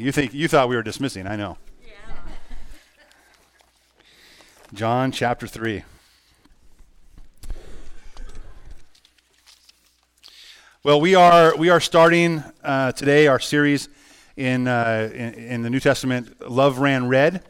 You 0.00 0.12
think 0.12 0.32
you 0.32 0.46
thought 0.46 0.68
we 0.68 0.76
were 0.76 0.84
dismissing, 0.84 1.26
I 1.26 1.34
know. 1.34 1.58
John 4.72 5.10
chapter 5.10 5.48
3. 5.48 5.82
Well, 10.84 11.00
we 11.00 11.16
are 11.16 11.56
we 11.56 11.68
are 11.70 11.80
starting 11.80 12.44
uh, 12.62 12.92
today 12.92 13.26
our 13.26 13.40
series 13.40 13.88
in, 14.36 14.68
uh, 14.68 15.10
in, 15.12 15.34
in 15.34 15.62
the 15.62 15.70
New 15.70 15.80
Testament, 15.80 16.48
Love 16.48 16.78
Ran 16.78 17.08
Red, 17.08 17.42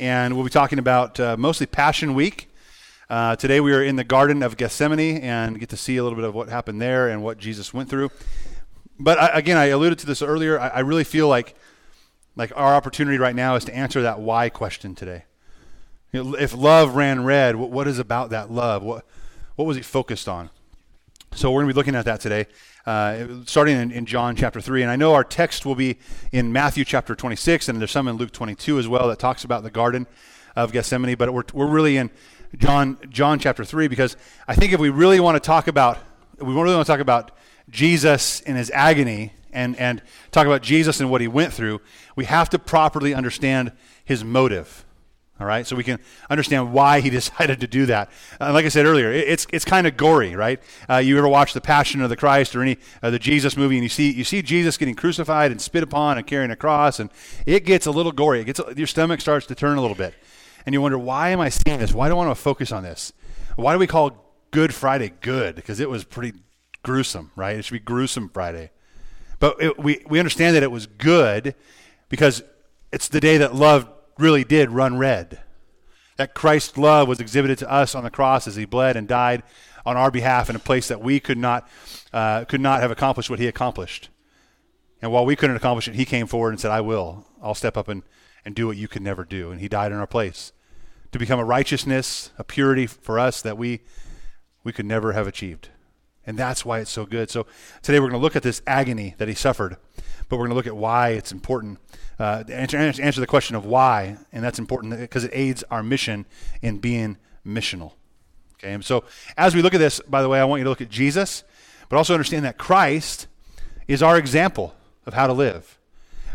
and 0.00 0.34
we'll 0.34 0.44
be 0.44 0.50
talking 0.50 0.80
about 0.80 1.20
uh, 1.20 1.36
mostly 1.36 1.66
Passion 1.66 2.14
Week. 2.14 2.50
Uh, 3.08 3.36
today 3.36 3.60
we 3.60 3.72
are 3.72 3.84
in 3.84 3.94
the 3.94 4.02
Garden 4.02 4.42
of 4.42 4.56
Gethsemane 4.56 5.18
and 5.18 5.60
get 5.60 5.68
to 5.68 5.76
see 5.76 5.98
a 5.98 6.02
little 6.02 6.16
bit 6.16 6.24
of 6.24 6.34
what 6.34 6.48
happened 6.48 6.82
there 6.82 7.08
and 7.08 7.22
what 7.22 7.38
Jesus 7.38 7.72
went 7.72 7.88
through. 7.88 8.10
But 8.98 9.20
I, 9.20 9.38
again, 9.38 9.56
I 9.56 9.66
alluded 9.66 10.00
to 10.00 10.06
this 10.06 10.20
earlier. 10.20 10.58
I, 10.58 10.66
I 10.68 10.78
really 10.80 11.04
feel 11.04 11.28
like 11.28 11.54
like 12.36 12.52
our 12.54 12.74
opportunity 12.74 13.18
right 13.18 13.34
now 13.34 13.56
is 13.56 13.64
to 13.64 13.74
answer 13.74 14.02
that 14.02 14.20
why 14.20 14.48
question 14.48 14.94
today. 14.94 15.24
You 16.12 16.22
know, 16.22 16.34
if 16.34 16.54
love 16.54 16.94
ran 16.94 17.24
red, 17.24 17.56
what, 17.56 17.70
what 17.70 17.88
is 17.88 17.98
about 17.98 18.30
that 18.30 18.50
love? 18.50 18.82
What 18.82 19.04
what 19.56 19.64
was 19.64 19.76
he 19.76 19.82
focused 19.82 20.28
on? 20.28 20.50
So 21.34 21.50
we're 21.50 21.62
going 21.62 21.68
to 21.68 21.74
be 21.74 21.76
looking 21.76 21.94
at 21.96 22.04
that 22.04 22.20
today, 22.20 22.46
uh, 22.86 23.26
starting 23.46 23.76
in, 23.76 23.90
in, 23.90 24.06
John 24.06 24.36
chapter 24.36 24.60
3. 24.60 24.82
And 24.82 24.90
I 24.90 24.96
know 24.96 25.14
our 25.14 25.24
text 25.24 25.66
will 25.66 25.74
be 25.74 25.98
in 26.30 26.52
Matthew 26.52 26.84
chapter 26.84 27.14
26, 27.14 27.68
and 27.68 27.80
there's 27.80 27.90
some 27.90 28.06
in 28.08 28.16
Luke 28.16 28.32
22 28.32 28.78
as 28.78 28.86
well 28.86 29.08
that 29.08 29.18
talks 29.18 29.44
about 29.44 29.62
the 29.62 29.70
Garden 29.70 30.06
of 30.54 30.72
Gethsemane. 30.72 31.16
But 31.16 31.32
we're, 31.32 31.44
we're 31.52 31.66
really 31.66 31.96
in 31.96 32.10
John, 32.56 32.98
John 33.10 33.38
chapter 33.38 33.64
3 33.64 33.88
because 33.88 34.16
I 34.46 34.54
think 34.54 34.72
if 34.72 34.80
we 34.80 34.88
really 34.88 35.20
want 35.20 35.36
to 35.36 35.40
talk 35.40 35.68
about, 35.68 35.98
we 36.38 36.54
really 36.54 36.74
want 36.74 36.86
to 36.86 36.92
talk 36.92 37.00
about 37.00 37.32
Jesus 37.68 38.40
in 38.40 38.56
his 38.56 38.70
agony 38.70 39.32
and, 39.56 39.74
and 39.76 40.02
talk 40.30 40.46
about 40.46 40.62
Jesus 40.62 41.00
and 41.00 41.10
what 41.10 41.20
he 41.20 41.28
went 41.28 41.52
through, 41.52 41.80
we 42.14 42.26
have 42.26 42.50
to 42.50 42.58
properly 42.58 43.14
understand 43.14 43.72
his 44.04 44.22
motive. 44.22 44.84
All 45.38 45.46
right, 45.46 45.66
so 45.66 45.76
we 45.76 45.84
can 45.84 45.98
understand 46.30 46.72
why 46.72 47.00
he 47.00 47.10
decided 47.20 47.60
to 47.60 47.66
do 47.66 47.86
that. 47.86 48.10
Uh, 48.40 48.52
like 48.52 48.64
I 48.64 48.68
said 48.68 48.86
earlier, 48.86 49.12
it, 49.12 49.28
it's 49.28 49.46
it's 49.52 49.64
kind 49.66 49.86
of 49.86 49.96
gory, 49.96 50.34
right? 50.34 50.62
Uh, 50.88 50.96
you 50.96 51.18
ever 51.18 51.28
watch 51.28 51.52
the 51.52 51.60
Passion 51.60 52.00
of 52.00 52.08
the 52.08 52.16
Christ 52.16 52.56
or 52.56 52.62
any 52.62 52.78
uh, 53.02 53.10
the 53.10 53.18
Jesus 53.18 53.56
movie, 53.56 53.76
and 53.76 53.82
you 53.82 53.90
see 53.90 54.10
you 54.10 54.24
see 54.24 54.40
Jesus 54.40 54.78
getting 54.78 54.94
crucified 54.94 55.50
and 55.50 55.60
spit 55.60 55.82
upon 55.82 56.16
and 56.16 56.26
carrying 56.26 56.50
a 56.50 56.56
cross, 56.56 57.00
and 57.00 57.10
it 57.44 57.66
gets 57.66 57.84
a 57.84 57.90
little 57.90 58.12
gory. 58.12 58.40
It 58.40 58.44
gets 58.44 58.60
your 58.76 58.86
stomach 58.86 59.20
starts 59.20 59.46
to 59.46 59.54
turn 59.54 59.76
a 59.76 59.82
little 59.82 59.96
bit, 59.96 60.14
and 60.64 60.72
you 60.72 60.80
wonder 60.80 60.98
why 60.98 61.30
am 61.30 61.40
I 61.40 61.50
seeing 61.50 61.80
this? 61.80 61.92
Why 61.92 62.08
do 62.08 62.14
I 62.14 62.16
want 62.16 62.30
to 62.30 62.34
focus 62.34 62.72
on 62.72 62.82
this? 62.82 63.12
Why 63.56 63.74
do 63.74 63.78
we 63.78 63.86
call 63.86 64.34
Good 64.52 64.72
Friday 64.72 65.12
good? 65.20 65.54
Because 65.54 65.80
it 65.80 65.90
was 65.90 66.04
pretty 66.04 66.32
gruesome, 66.82 67.30
right? 67.36 67.56
It 67.56 67.64
should 67.66 67.72
be 67.74 67.78
gruesome 67.80 68.30
Friday, 68.30 68.70
but 69.38 69.62
it, 69.62 69.78
we 69.78 70.04
we 70.08 70.18
understand 70.18 70.56
that 70.56 70.62
it 70.62 70.70
was 70.70 70.86
good 70.86 71.54
because 72.08 72.42
it's 72.92 73.08
the 73.08 73.20
day 73.20 73.36
that 73.38 73.54
love 73.54 73.88
really 74.18 74.44
did 74.44 74.70
run 74.70 74.98
red. 74.98 75.40
That 76.16 76.34
Christ's 76.34 76.78
love 76.78 77.08
was 77.08 77.20
exhibited 77.20 77.58
to 77.58 77.70
us 77.70 77.94
on 77.94 78.04
the 78.04 78.10
cross 78.10 78.48
as 78.48 78.56
he 78.56 78.64
bled 78.64 78.96
and 78.96 79.06
died 79.06 79.42
on 79.84 79.96
our 79.96 80.10
behalf 80.10 80.48
in 80.50 80.56
a 80.56 80.60
place 80.60 80.88
that 80.88 81.00
we 81.00 81.20
could 81.20 81.38
not, 81.38 81.68
uh, 82.12 82.44
could 82.44 82.60
not 82.60 82.80
have 82.80 82.90
accomplished 82.90 83.30
what 83.30 83.38
he 83.38 83.46
accomplished. 83.46 84.08
And 85.02 85.12
while 85.12 85.26
we 85.26 85.36
couldn't 85.36 85.56
accomplish 85.56 85.88
it, 85.88 85.94
he 85.94 86.04
came 86.04 86.26
forward 86.26 86.50
and 86.50 86.60
said, 86.60 86.70
I 86.70 86.80
will. 86.80 87.26
I'll 87.42 87.54
step 87.54 87.76
up 87.76 87.86
and, 87.86 88.02
and 88.44 88.54
do 88.54 88.66
what 88.66 88.76
you 88.76 88.88
could 88.88 89.02
never 89.02 89.24
do. 89.24 89.50
And 89.50 89.60
he 89.60 89.68
died 89.68 89.92
in 89.92 89.98
our 89.98 90.06
place 90.06 90.52
to 91.12 91.18
become 91.18 91.38
a 91.38 91.44
righteousness, 91.44 92.30
a 92.38 92.44
purity 92.44 92.86
for 92.86 93.18
us 93.18 93.42
that 93.42 93.58
we, 93.58 93.82
we 94.64 94.72
could 94.72 94.86
never 94.86 95.12
have 95.12 95.26
achieved. 95.26 95.68
And 96.26 96.36
that's 96.36 96.64
why 96.64 96.80
it's 96.80 96.90
so 96.90 97.06
good. 97.06 97.30
So 97.30 97.46
today 97.82 98.00
we're 98.00 98.08
going 98.08 98.20
to 98.20 98.24
look 98.24 98.36
at 98.36 98.42
this 98.42 98.60
agony 98.66 99.14
that 99.18 99.28
he 99.28 99.34
suffered, 99.34 99.76
but 100.28 100.36
we're 100.36 100.46
going 100.46 100.50
to 100.50 100.56
look 100.56 100.66
at 100.66 100.76
why 100.76 101.10
it's 101.10 101.30
important 101.32 101.78
uh, 102.18 102.42
to 102.44 102.54
answer, 102.54 102.76
answer 102.78 103.20
the 103.20 103.26
question 103.26 103.54
of 103.56 103.64
why, 103.64 104.16
and 104.32 104.42
that's 104.42 104.58
important 104.58 104.98
because 104.98 105.24
it 105.24 105.30
aids 105.32 105.62
our 105.70 105.82
mission 105.82 106.26
in 106.62 106.78
being 106.78 107.16
missional. 107.46 107.92
Okay, 108.54 108.72
and 108.72 108.84
so 108.84 109.04
as 109.36 109.54
we 109.54 109.62
look 109.62 109.74
at 109.74 109.78
this, 109.78 110.00
by 110.08 110.22
the 110.22 110.28
way, 110.28 110.40
I 110.40 110.44
want 110.44 110.60
you 110.60 110.64
to 110.64 110.70
look 110.70 110.80
at 110.80 110.88
Jesus, 110.88 111.44
but 111.88 111.96
also 111.96 112.14
understand 112.14 112.44
that 112.44 112.58
Christ 112.58 113.28
is 113.86 114.02
our 114.02 114.16
example 114.16 114.74
of 115.04 115.14
how 115.14 115.26
to 115.26 115.32
live. 115.32 115.75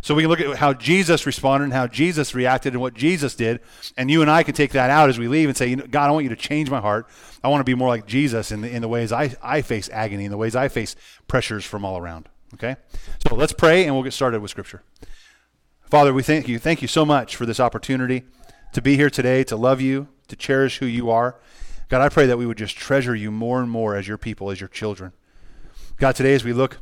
So 0.02 0.16
we 0.16 0.24
can 0.24 0.30
look 0.30 0.42
at 0.42 0.58
how 0.58 0.74
Jesus 0.74 1.26
responded 1.26 1.66
and 1.66 1.74
how 1.74 1.86
Jesus 1.86 2.34
reacted 2.34 2.74
and 2.74 2.82
what 2.82 2.96
Jesus 2.96 3.36
did, 3.36 3.60
and 3.96 4.10
you 4.10 4.22
and 4.22 4.32
I 4.32 4.44
can 4.44 4.56
take 4.56 4.72
that 4.72 4.90
out 4.90 5.10
as 5.10 5.20
we 5.20 5.28
leave 5.28 5.48
and 5.48 5.56
say, 5.56 5.68
you 5.68 5.76
know, 5.76 5.86
God, 5.86 6.08
I 6.08 6.12
want 6.12 6.24
you 6.24 6.30
to 6.30 6.36
change 6.36 6.70
my 6.70 6.80
heart. 6.80 7.08
I 7.44 7.50
want 7.50 7.62
to 7.62 7.66
be 7.66 7.76
more 7.76 7.88
like 7.88 8.08
Jesus 8.08 8.52
in 8.52 8.62
the, 8.62 8.70
in 8.70 8.82
the 8.82 8.88
ways 8.88 9.12
I, 9.12 9.36
I 9.44 9.62
face 9.62 9.90
agony, 9.94 10.26
in 10.26 10.32
the 10.32 10.38
ways 10.38 10.56
I 10.56 10.68
face 10.70 10.96
pressures 11.28 11.64
from 11.64 11.86
all 11.86 11.98
around. 11.98 12.30
Okay? 12.56 12.76
So 13.28 13.36
let's 13.36 13.54
pray 13.54 13.86
and 13.86 13.94
we'll 13.94 14.04
get 14.04 14.14
started 14.14 14.42
with 14.42 14.52
Scripture. 14.52 14.84
Father, 15.90 16.14
we 16.14 16.24
thank 16.24 16.48
you. 16.48 16.58
Thank 16.58 16.82
you 16.82 16.88
so 16.88 17.06
much 17.06 17.36
for 17.36 17.46
this 17.46 17.60
opportunity 17.60 18.24
to 18.74 18.82
be 18.82 18.96
here 18.96 19.10
today, 19.10 19.44
to 19.46 19.56
love 19.56 19.82
you, 19.82 20.08
to 20.30 20.36
cherish 20.36 20.80
who 20.80 20.86
you 20.86 21.10
are. 21.10 21.40
God, 21.90 22.02
I 22.02 22.10
pray 22.10 22.26
that 22.26 22.38
we 22.38 22.46
would 22.46 22.58
just 22.58 22.78
treasure 22.78 23.14
you 23.14 23.30
more 23.30 23.62
and 23.62 23.70
more 23.70 23.96
as 23.96 24.08
your 24.08 24.18
people, 24.18 24.50
as 24.50 24.62
your 24.62 24.70
children. 24.70 25.12
God, 25.98 26.16
today 26.16 26.34
as 26.34 26.44
we 26.44 26.54
look 26.54 26.80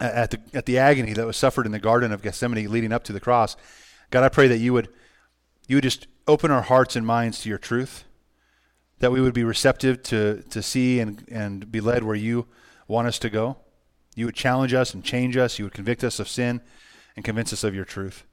at 0.00 0.30
the, 0.30 0.40
at 0.54 0.66
the 0.66 0.78
agony 0.78 1.12
that 1.12 1.26
was 1.26 1.36
suffered 1.36 1.66
in 1.66 1.72
the 1.72 1.78
Garden 1.78 2.12
of 2.12 2.22
Gethsemane 2.22 2.70
leading 2.70 2.92
up 2.92 3.04
to 3.04 3.12
the 3.12 3.20
cross, 3.20 3.56
God, 4.10 4.24
I 4.24 4.28
pray 4.28 4.48
that 4.48 4.58
you 4.58 4.72
would, 4.72 4.88
you 5.68 5.76
would 5.76 5.84
just 5.84 6.06
open 6.26 6.50
our 6.50 6.62
hearts 6.62 6.96
and 6.96 7.06
minds 7.06 7.40
to 7.42 7.48
your 7.48 7.58
truth, 7.58 8.04
that 8.98 9.12
we 9.12 9.20
would 9.20 9.34
be 9.34 9.44
receptive 9.44 10.02
to, 10.04 10.42
to 10.50 10.62
see 10.62 11.00
and, 11.00 11.24
and 11.30 11.70
be 11.70 11.80
led 11.80 12.02
where 12.02 12.16
you 12.16 12.46
want 12.88 13.08
us 13.08 13.18
to 13.20 13.30
go. 13.30 13.56
You 14.16 14.26
would 14.26 14.34
challenge 14.34 14.74
us 14.74 14.92
and 14.92 15.04
change 15.04 15.36
us. 15.36 15.58
You 15.58 15.66
would 15.66 15.74
convict 15.74 16.02
us 16.02 16.18
of 16.18 16.28
sin 16.28 16.60
and 17.14 17.24
convince 17.24 17.52
us 17.52 17.64
of 17.64 17.74
your 17.74 17.84
truth 17.84 18.24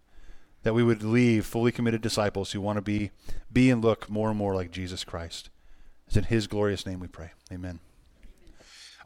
that 0.63 0.73
we 0.73 0.83
would 0.83 1.03
leave 1.03 1.45
fully 1.45 1.71
committed 1.71 2.01
disciples 2.01 2.51
who 2.51 2.59
want 2.59 2.77
to 2.77 2.81
be, 2.81 3.11
be 3.51 3.69
and 3.69 3.81
look 3.81 4.09
more 4.09 4.29
and 4.29 4.37
more 4.37 4.53
like 4.53 4.71
Jesus 4.71 5.05
Christ. 5.05 5.49
It's 6.07 6.17
in 6.17 6.25
his 6.25 6.47
glorious 6.47 6.85
name 6.85 6.99
we 6.99 7.07
pray. 7.07 7.31
Amen. 7.51 7.79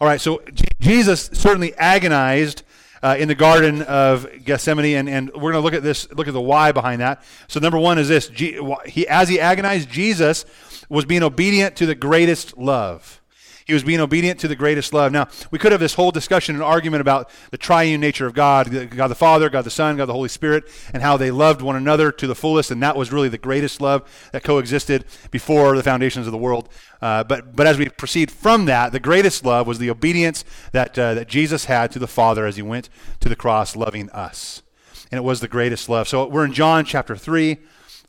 All 0.01 0.07
right, 0.07 0.19
so 0.19 0.41
Jesus 0.79 1.29
certainly 1.31 1.75
agonized 1.75 2.63
uh, 3.03 3.17
in 3.19 3.27
the 3.27 3.35
Garden 3.35 3.83
of 3.83 4.27
Gethsemane, 4.43 4.97
and, 4.97 5.07
and 5.07 5.31
we're 5.31 5.51
going 5.51 5.53
to 5.53 5.59
look 5.59 5.75
at 5.75 5.83
this, 5.83 6.11
look 6.11 6.27
at 6.27 6.33
the 6.33 6.41
why 6.41 6.71
behind 6.71 7.01
that. 7.01 7.23
So 7.47 7.59
number 7.59 7.77
one 7.77 7.99
is 7.99 8.07
this: 8.07 8.27
G- 8.27 8.59
he, 8.87 9.07
as 9.07 9.29
he 9.29 9.39
agonized, 9.39 9.91
Jesus 9.91 10.45
was 10.89 11.05
being 11.05 11.21
obedient 11.21 11.75
to 11.75 11.85
the 11.85 11.93
greatest 11.93 12.57
love. 12.57 13.20
He 13.71 13.73
was 13.73 13.85
being 13.85 14.01
obedient 14.01 14.37
to 14.41 14.49
the 14.49 14.55
greatest 14.57 14.93
love. 14.93 15.13
Now, 15.13 15.29
we 15.49 15.57
could 15.57 15.71
have 15.71 15.79
this 15.79 15.93
whole 15.93 16.11
discussion 16.11 16.55
and 16.55 16.61
argument 16.61 16.99
about 16.99 17.29
the 17.51 17.57
triune 17.57 18.01
nature 18.01 18.25
of 18.25 18.33
God 18.33 18.69
God 18.89 19.07
the 19.07 19.15
Father, 19.15 19.49
God 19.49 19.61
the 19.61 19.69
Son, 19.69 19.95
God 19.95 20.07
the 20.07 20.13
Holy 20.13 20.27
Spirit, 20.27 20.65
and 20.93 21.01
how 21.01 21.15
they 21.15 21.31
loved 21.31 21.61
one 21.61 21.77
another 21.77 22.11
to 22.11 22.27
the 22.27 22.35
fullest, 22.35 22.69
and 22.69 22.83
that 22.83 22.97
was 22.97 23.13
really 23.13 23.29
the 23.29 23.37
greatest 23.37 23.79
love 23.79 24.03
that 24.33 24.43
coexisted 24.43 25.05
before 25.31 25.77
the 25.77 25.83
foundations 25.83 26.25
of 26.25 26.33
the 26.33 26.37
world. 26.37 26.67
Uh, 27.01 27.23
but, 27.23 27.55
but 27.55 27.65
as 27.65 27.77
we 27.77 27.87
proceed 27.87 28.29
from 28.29 28.65
that, 28.65 28.91
the 28.91 28.99
greatest 28.99 29.45
love 29.45 29.67
was 29.67 29.79
the 29.79 29.89
obedience 29.89 30.43
that, 30.73 30.99
uh, 30.99 31.13
that 31.13 31.29
Jesus 31.29 31.63
had 31.63 31.93
to 31.93 31.99
the 31.99 32.07
Father 32.07 32.45
as 32.45 32.57
he 32.57 32.61
went 32.61 32.89
to 33.21 33.29
the 33.29 33.37
cross, 33.37 33.73
loving 33.77 34.09
us. 34.09 34.63
And 35.11 35.17
it 35.17 35.23
was 35.23 35.39
the 35.39 35.47
greatest 35.47 35.87
love. 35.87 36.09
So 36.09 36.27
we're 36.27 36.43
in 36.43 36.51
John 36.51 36.83
chapter 36.83 37.15
3. 37.15 37.57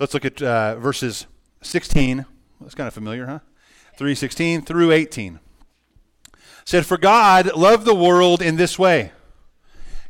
Let's 0.00 0.12
look 0.12 0.24
at 0.24 0.42
uh, 0.42 0.74
verses 0.80 1.28
16. 1.62 2.26
That's 2.60 2.74
kind 2.74 2.88
of 2.88 2.94
familiar, 2.94 3.26
huh? 3.26 3.38
3:16 3.96 4.66
through 4.66 4.90
18 4.90 5.38
said 6.64 6.86
for 6.86 6.96
God 6.98 7.54
loved 7.56 7.84
the 7.84 7.94
world 7.94 8.42
in 8.42 8.56
this 8.56 8.78
way. 8.78 9.12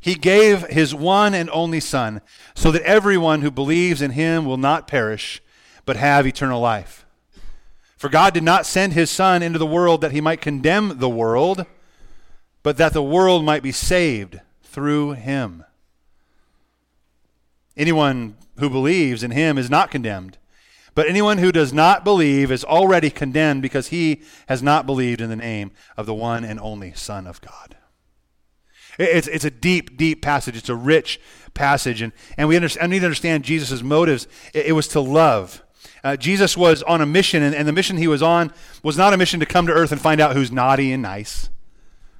He 0.01 0.15
gave 0.15 0.63
his 0.67 0.95
one 0.95 1.33
and 1.33 1.49
only 1.51 1.81
son 1.81 2.21
so 2.55 2.71
that 2.73 2.83
everyone 2.83 3.43
who 3.43 3.51
believes 3.51 4.03
in 4.03 4.11
him 4.13 4.45
will 4.45 4.57
not 4.57 4.89
perish 4.89 5.41
but 5.85 5.97
have 5.97 6.27
eternal 6.27 6.61
life. 6.61 7.07
For 7.97 8.09
God 8.09 8.35
did 8.35 8.43
not 8.43 8.67
send 8.67 8.95
his 8.95 9.11
son 9.11 9.43
into 9.43 9.61
the 9.61 9.67
world 9.67 10.01
that 10.01 10.11
he 10.11 10.21
might 10.21 10.41
condemn 10.41 10.99
the 10.99 11.09
world 11.09 11.67
but 12.63 12.77
that 12.77 12.93
the 12.93 13.03
world 13.03 13.45
might 13.45 13.63
be 13.63 13.73
saved 13.73 14.41
through 14.63 15.13
him. 15.13 15.65
Anyone 17.77 18.37
who 18.59 18.69
believes 18.71 19.23
in 19.23 19.31
him 19.31 19.59
is 19.59 19.71
not 19.71 19.91
condemned 19.91 20.39
but 20.95 21.09
anyone 21.09 21.39
who 21.39 21.53
does 21.53 21.73
not 21.73 22.05
believe 22.05 22.51
is 22.51 22.65
already 22.65 23.11
condemned 23.11 23.63
because 23.63 23.89
he 23.89 24.23
has 24.49 24.63
not 24.63 24.87
believed 24.87 25.21
in 25.21 25.31
the 25.31 25.37
name 25.37 25.73
of 25.97 26.07
the 26.07 26.15
one 26.15 26.45
and 26.45 26.61
only 26.61 26.93
Son 26.93 27.27
of 27.27 27.41
God. 27.41 27.77
It's, 28.99 29.27
it's 29.27 29.45
a 29.45 29.51
deep, 29.51 29.97
deep 29.97 30.21
passage. 30.21 30.57
It's 30.57 30.69
a 30.69 30.77
rich 30.77 31.21
passage. 31.55 32.03
And, 32.03 32.13
and 32.37 32.49
we 32.49 32.57
under, 32.57 32.69
I 32.81 32.87
need 32.87 33.01
to 33.01 33.07
understand 33.07 33.45
Jesus' 33.45 33.83
motives. 33.83 34.29
It, 34.53 34.67
it 34.67 34.73
was 34.73 34.89
to 34.89 35.01
love. 35.01 35.63
Uh, 36.05 36.17
Jesus 36.17 36.57
was 36.57 36.83
on 36.83 37.01
a 37.01 37.07
mission, 37.07 37.43
and, 37.43 37.55
and 37.55 37.67
the 37.67 37.73
mission 37.73 37.97
he 37.97 38.09
was 38.09 38.23
on 38.23 38.53
was 38.83 38.97
not 38.97 39.15
a 39.15 39.17
mission 39.17 39.41
to 39.41 39.47
come 39.47 39.67
to 39.67 39.73
earth 39.73 39.93
and 39.93 40.01
find 40.01 40.21
out 40.21 40.35
who's 40.35 40.53
naughty 40.53 40.93
and 40.93 41.03
nice 41.03 41.49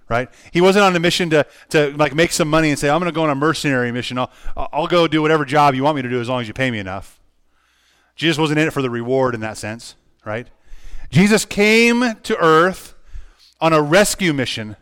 right? 0.09 0.29
He 0.53 0.61
wasn't 0.61 0.85
on 0.85 0.95
a 0.95 1.01
mission 1.01 1.31
to, 1.31 1.47
to 1.71 1.97
like 1.97 2.15
make 2.15 2.33
some 2.33 2.51
money 2.51 2.69
and 2.69 2.79
say, 2.79 2.91
I'm 2.91 3.01
going 3.01 3.11
to 3.11 3.15
go 3.15 3.23
on 3.23 3.31
a 3.31 3.35
mercenary 3.35 3.91
mission. 3.93 4.19
I'll, 4.19 4.31
I'll 4.55 4.87
go 4.87 5.09
do 5.09 5.23
whatever 5.23 5.47
job 5.47 5.75
you 5.75 5.83
want 5.83 5.97
me 5.97 6.03
to 6.03 6.09
do 6.11 6.21
as 6.21 6.29
long 6.29 6.43
as 6.43 6.49
you 6.49 6.53
pay 6.53 6.71
me 6.71 6.79
enough. 6.79 7.22
Jesus 8.17 8.39
wasn't 8.39 8.59
in 8.59 8.69
it 8.69 8.73
for 8.73 8.83
the 8.83 8.91
reward 8.91 9.35
in 9.35 9.41
that 9.41 9.57
sense, 9.57 9.95
right? 10.25 10.49
Jesus 11.11 11.45
came 11.45 12.17
to 12.23 12.37
earth 12.39 12.95
on 13.61 13.73
a 13.73 13.83
rescue 13.83 14.33
mission 14.33 14.77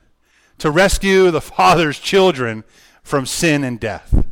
to 0.59 0.71
rescue 0.71 1.31
the 1.31 1.41
Father's 1.41 1.99
children 1.99 2.65
from 3.03 3.27
sin 3.27 3.65
and 3.65 3.81
death. 3.81 4.27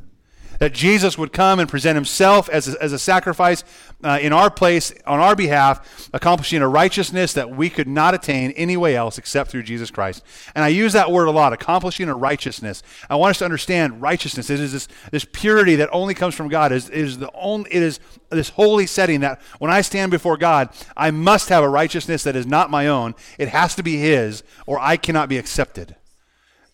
That 0.58 0.72
Jesus 0.72 1.16
would 1.16 1.32
come 1.32 1.60
and 1.60 1.68
present 1.68 1.94
himself 1.94 2.48
as 2.48 2.74
a, 2.74 2.82
as 2.82 2.92
a 2.92 2.98
sacrifice 2.98 3.64
uh, 4.04 4.18
in 4.20 4.32
our 4.32 4.50
place, 4.50 4.92
on 5.06 5.18
our 5.18 5.34
behalf, 5.34 6.08
accomplishing 6.12 6.62
a 6.62 6.68
righteousness 6.68 7.32
that 7.32 7.50
we 7.50 7.70
could 7.70 7.88
not 7.88 8.14
attain 8.14 8.52
any 8.52 8.76
way 8.76 8.96
else 8.96 9.18
except 9.18 9.50
through 9.50 9.62
Jesus 9.62 9.90
Christ. 9.90 10.24
And 10.54 10.64
I 10.64 10.68
use 10.68 10.92
that 10.92 11.10
word 11.10 11.26
a 11.26 11.30
lot, 11.30 11.52
accomplishing 11.52 12.08
a 12.08 12.14
righteousness. 12.14 12.82
I 13.10 13.16
want 13.16 13.30
us 13.30 13.38
to 13.38 13.44
understand 13.44 14.00
righteousness. 14.02 14.50
It 14.50 14.60
is 14.60 14.72
this, 14.72 14.88
this 15.10 15.24
purity 15.24 15.76
that 15.76 15.88
only 15.92 16.14
comes 16.14 16.34
from 16.34 16.48
God. 16.48 16.72
It 16.72 16.76
is, 16.76 16.88
it 16.90 16.98
is 16.98 17.18
the 17.18 17.30
only, 17.34 17.72
it 17.72 17.82
is 17.82 18.00
this 18.30 18.50
holy 18.50 18.86
setting 18.86 19.20
that 19.20 19.40
when 19.58 19.70
I 19.70 19.80
stand 19.80 20.10
before 20.10 20.36
God, 20.36 20.70
I 20.96 21.10
must 21.10 21.48
have 21.48 21.64
a 21.64 21.68
righteousness 21.68 22.22
that 22.24 22.36
is 22.36 22.46
not 22.46 22.70
my 22.70 22.86
own. 22.86 23.14
It 23.38 23.48
has 23.48 23.74
to 23.76 23.82
be 23.82 23.96
His, 23.96 24.42
or 24.66 24.78
I 24.78 24.96
cannot 24.96 25.28
be 25.28 25.38
accepted. 25.38 25.96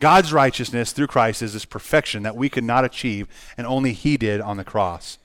God's 0.05 0.35
righteousness 0.35 0.93
through 0.93 1.06
Christ 1.06 1.41
is 1.41 1.55
this 1.55 1.65
perfection 1.65 2.25
that 2.25 2.37
we 2.37 2.51
could 2.51 2.62
not 2.62 2.85
achieve, 2.85 3.27
and 3.56 3.67
only 3.67 3.95
He 3.95 4.19
did 4.19 4.39
on 4.43 4.59
the 4.59 4.62
cross. 4.62 5.17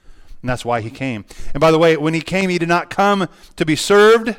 And 0.41 0.49
that's 0.49 0.63
why 0.63 0.79
He 0.79 0.89
came. 0.89 1.25
And 1.53 1.59
by 1.59 1.69
the 1.69 1.77
way, 1.77 1.97
when 1.97 2.13
He 2.13 2.21
came, 2.21 2.49
He 2.49 2.57
did 2.57 2.69
not 2.69 2.89
come 2.89 3.27
to 3.57 3.65
be 3.65 3.75
served, 3.75 4.37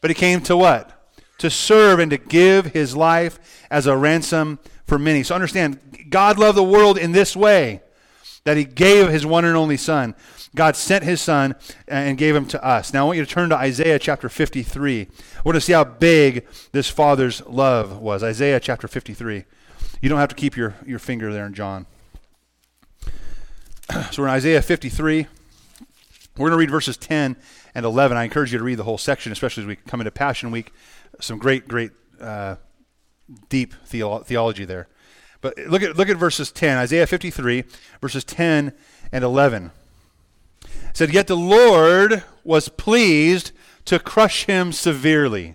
but 0.00 0.10
He 0.10 0.14
came 0.14 0.42
to 0.42 0.56
what? 0.56 1.12
To 1.38 1.50
serve 1.50 1.98
and 1.98 2.08
to 2.12 2.18
give 2.18 2.66
His 2.66 2.96
life 2.96 3.66
as 3.68 3.88
a 3.88 3.96
ransom 3.96 4.60
for 4.86 4.96
many. 4.96 5.24
So 5.24 5.34
understand, 5.34 5.80
God 6.08 6.38
loved 6.38 6.56
the 6.56 6.62
world 6.62 6.96
in 6.96 7.10
this 7.10 7.34
way 7.34 7.82
that 8.44 8.56
He 8.56 8.64
gave 8.64 9.08
His 9.08 9.26
one 9.26 9.44
and 9.44 9.56
only 9.56 9.76
Son. 9.76 10.14
God 10.54 10.76
sent 10.76 11.04
his 11.04 11.20
son 11.20 11.54
and 11.86 12.16
gave 12.16 12.34
him 12.34 12.46
to 12.46 12.64
us. 12.64 12.92
Now 12.92 13.02
I 13.02 13.06
want 13.06 13.18
you 13.18 13.24
to 13.24 13.30
turn 13.30 13.50
to 13.50 13.56
Isaiah 13.56 13.98
chapter 13.98 14.28
53. 14.28 15.08
We're 15.38 15.42
going 15.44 15.54
to 15.54 15.60
see 15.60 15.72
how 15.72 15.84
big 15.84 16.46
this 16.72 16.88
father's 16.88 17.44
love 17.46 17.98
was. 17.98 18.22
Isaiah 18.22 18.60
chapter 18.60 18.88
53. 18.88 19.44
You 20.00 20.08
don't 20.08 20.18
have 20.18 20.30
to 20.30 20.34
keep 20.34 20.56
your, 20.56 20.74
your 20.86 20.98
finger 20.98 21.32
there 21.32 21.46
in 21.46 21.54
John. 21.54 21.86
So 24.10 24.22
we're 24.22 24.28
in 24.28 24.34
Isaiah 24.34 24.60
53. 24.60 25.26
We're 26.36 26.38
going 26.38 26.50
to 26.50 26.58
read 26.58 26.70
verses 26.70 26.98
10 26.98 27.36
and 27.74 27.86
11. 27.86 28.18
I 28.18 28.24
encourage 28.24 28.52
you 28.52 28.58
to 28.58 28.64
read 28.64 28.74
the 28.74 28.84
whole 28.84 28.98
section, 28.98 29.32
especially 29.32 29.62
as 29.62 29.66
we 29.66 29.76
come 29.76 30.00
into 30.00 30.10
Passion 30.10 30.50
Week. 30.50 30.72
Some 31.20 31.38
great, 31.38 31.66
great, 31.66 31.92
uh, 32.20 32.56
deep 33.48 33.74
theolo- 33.88 34.24
theology 34.24 34.66
there. 34.66 34.88
But 35.40 35.56
look 35.68 35.82
at, 35.82 35.96
look 35.96 36.10
at 36.10 36.18
verses 36.18 36.52
10, 36.52 36.76
Isaiah 36.76 37.06
53, 37.06 37.64
verses 38.00 38.24
10 38.24 38.72
and 39.10 39.24
11 39.24 39.70
said, 40.92 41.12
Yet 41.12 41.26
the 41.26 41.36
Lord 41.36 42.24
was 42.44 42.68
pleased 42.68 43.52
to 43.84 43.98
crush 43.98 44.44
him 44.44 44.72
severely. 44.72 45.54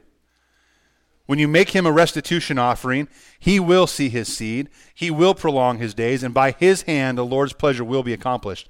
When 1.26 1.40
you 1.40 1.48
make 1.48 1.70
him 1.70 1.86
a 1.86 1.92
restitution 1.92 2.60
offering, 2.60 3.08
he 3.40 3.60
will 3.60 3.88
see 3.88 4.10
his 4.10 4.28
seed, 4.28 4.70
he 4.94 5.10
will 5.10 5.34
prolong 5.34 5.78
his 5.78 5.94
days, 5.94 6.22
and 6.22 6.34
by 6.34 6.52
his 6.52 6.84
hand 6.84 7.18
the 7.18 7.26
Lord's 7.26 7.54
pleasure 7.54 7.84
will 7.84 8.04
be 8.04 8.14
accomplished. 8.14 8.68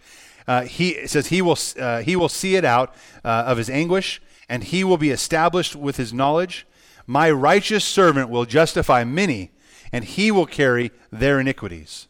Uh, 0.47 0.63
he 0.63 1.07
says 1.07 1.27
he 1.27 1.41
will, 1.41 1.57
uh, 1.79 2.01
he 2.01 2.15
will 2.15 2.29
see 2.29 2.55
it 2.55 2.65
out 2.65 2.93
uh, 3.23 3.43
of 3.47 3.57
his 3.57 3.69
anguish, 3.69 4.21
and 4.49 4.63
he 4.65 4.83
will 4.83 4.97
be 4.97 5.09
established 5.09 5.75
with 5.75 5.97
his 5.97 6.13
knowledge. 6.13 6.67
My 7.07 7.31
righteous 7.31 7.83
servant 7.83 8.29
will 8.29 8.45
justify 8.45 9.03
many, 9.03 9.51
and 9.91 10.03
he 10.03 10.31
will 10.31 10.45
carry 10.45 10.91
their 11.11 11.39
iniquities. 11.39 12.07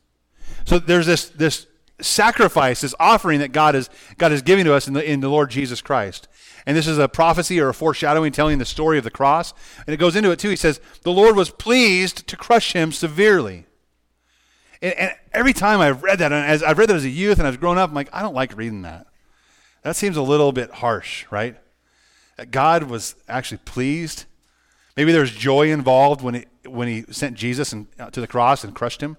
So 0.66 0.80
there's 0.80 1.06
this, 1.06 1.30
this 1.30 1.68
sacrifice, 2.02 2.82
this 2.82 2.96
offering 3.00 3.40
that 3.40 3.52
God 3.52 3.76
is, 3.76 3.90
God 4.18 4.32
is 4.32 4.42
giving 4.42 4.66
to 4.66 4.74
us 4.74 4.88
in 4.88 4.94
the, 4.94 5.10
in 5.10 5.20
the 5.20 5.30
Lord 5.30 5.50
Jesus 5.50 5.82
Christ. 5.82 6.28
And 6.66 6.78
this 6.78 6.88
is 6.88 6.98
a 6.98 7.10
prophecy 7.10 7.60
or 7.60 7.70
a 7.70 7.74
foreshadowing 7.74 8.32
telling 8.32 8.58
the 8.58 8.66
story 8.66 8.98
of 8.98 9.04
the 9.04 9.12
cross. 9.12 9.54
And 9.86 9.94
it 9.94 9.98
goes 9.98 10.16
into 10.16 10.32
it 10.32 10.40
too. 10.40 10.50
He 10.50 10.56
says, 10.56 10.80
The 11.04 11.12
Lord 11.12 11.36
was 11.36 11.50
pleased 11.50 12.28
to 12.28 12.38
crush 12.38 12.74
him 12.74 12.92
severely. 12.92 13.66
And, 14.82 14.94
and 14.94 15.12
every 15.34 15.54
time 15.54 15.82
I've 15.82 16.04
read 16.04 16.20
that, 16.20 16.32
and 16.32 16.46
as 16.46 16.64
I've 16.64 16.78
read 16.78 16.90
that 16.90 16.96
as 16.96 17.06
a 17.06 17.10
youth 17.10 17.38
and 17.38 17.48
I've 17.48 17.60
grown 17.60 17.78
up, 17.78 17.90
I'm 17.90 17.96
like, 17.96 18.10
I 18.14 18.22
don't 18.22 18.36
like 18.36 18.56
reading 18.58 18.84
that. 18.84 19.08
That 19.84 19.96
seems 19.96 20.16
a 20.16 20.22
little 20.22 20.52
bit 20.52 20.72
harsh, 20.72 21.26
right? 21.30 21.58
That 22.38 22.52
God 22.52 22.84
was 22.84 23.16
actually 23.28 23.60
pleased. 23.66 24.26
Maybe 24.96 25.12
there's 25.12 25.32
joy 25.32 25.72
involved 25.72 26.22
when, 26.22 26.36
it, 26.36 26.48
when 26.66 26.88
he 26.88 27.04
sent 27.12 27.36
Jesus 27.36 27.74
and, 27.74 27.88
uh, 28.00 28.10
to 28.12 28.22
the 28.22 28.28
cross 28.28 28.64
and 28.64 28.74
crushed 28.74 29.02
him. 29.02 29.18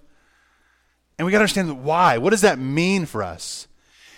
And 1.19 1.27
we 1.27 1.33
got 1.33 1.39
to 1.39 1.43
understand 1.43 1.85
why. 1.85 2.19
What 2.19 2.31
does 2.31 2.41
that 2.41 2.59
mean 2.59 3.07
for 3.07 3.23
us? 3.23 3.69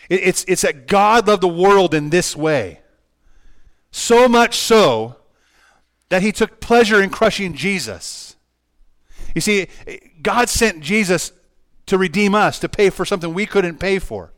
It, 0.08 0.20
it's, 0.22 0.44
it's 0.48 0.62
that 0.62 0.86
God 0.86 1.26
loved 1.26 1.42
the 1.42 1.48
world 1.48 1.94
in 1.94 2.10
this 2.10 2.34
way. 2.34 2.80
So 3.90 4.28
much 4.28 4.56
so 4.56 5.16
that 6.08 6.22
he 6.22 6.32
took 6.32 6.60
pleasure 6.60 7.02
in 7.02 7.10
crushing 7.10 7.54
Jesus. 7.54 8.36
You 9.34 9.40
see, 9.40 9.68
God 10.22 10.48
sent 10.48 10.80
Jesus 10.80 11.32
to 11.86 11.98
redeem 11.98 12.34
us, 12.34 12.58
to 12.60 12.68
pay 12.68 12.90
for 12.90 13.04
something 13.04 13.32
we 13.32 13.46
couldn't 13.46 13.78
pay 13.78 13.98
for. 13.98 14.32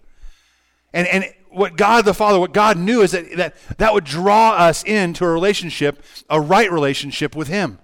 And, 0.92 1.06
and 1.08 1.24
what 1.50 1.76
God 1.76 2.04
the 2.04 2.14
Father, 2.14 2.38
what 2.38 2.52
God 2.52 2.78
knew 2.78 3.02
is 3.02 3.12
that, 3.12 3.36
that 3.36 3.56
that 3.78 3.94
would 3.94 4.04
draw 4.04 4.52
us 4.52 4.82
into 4.84 5.24
a 5.24 5.28
relationship, 5.28 6.02
a 6.28 6.40
right 6.40 6.70
relationship 6.70 7.34
with 7.36 7.48
Him. 7.48 7.78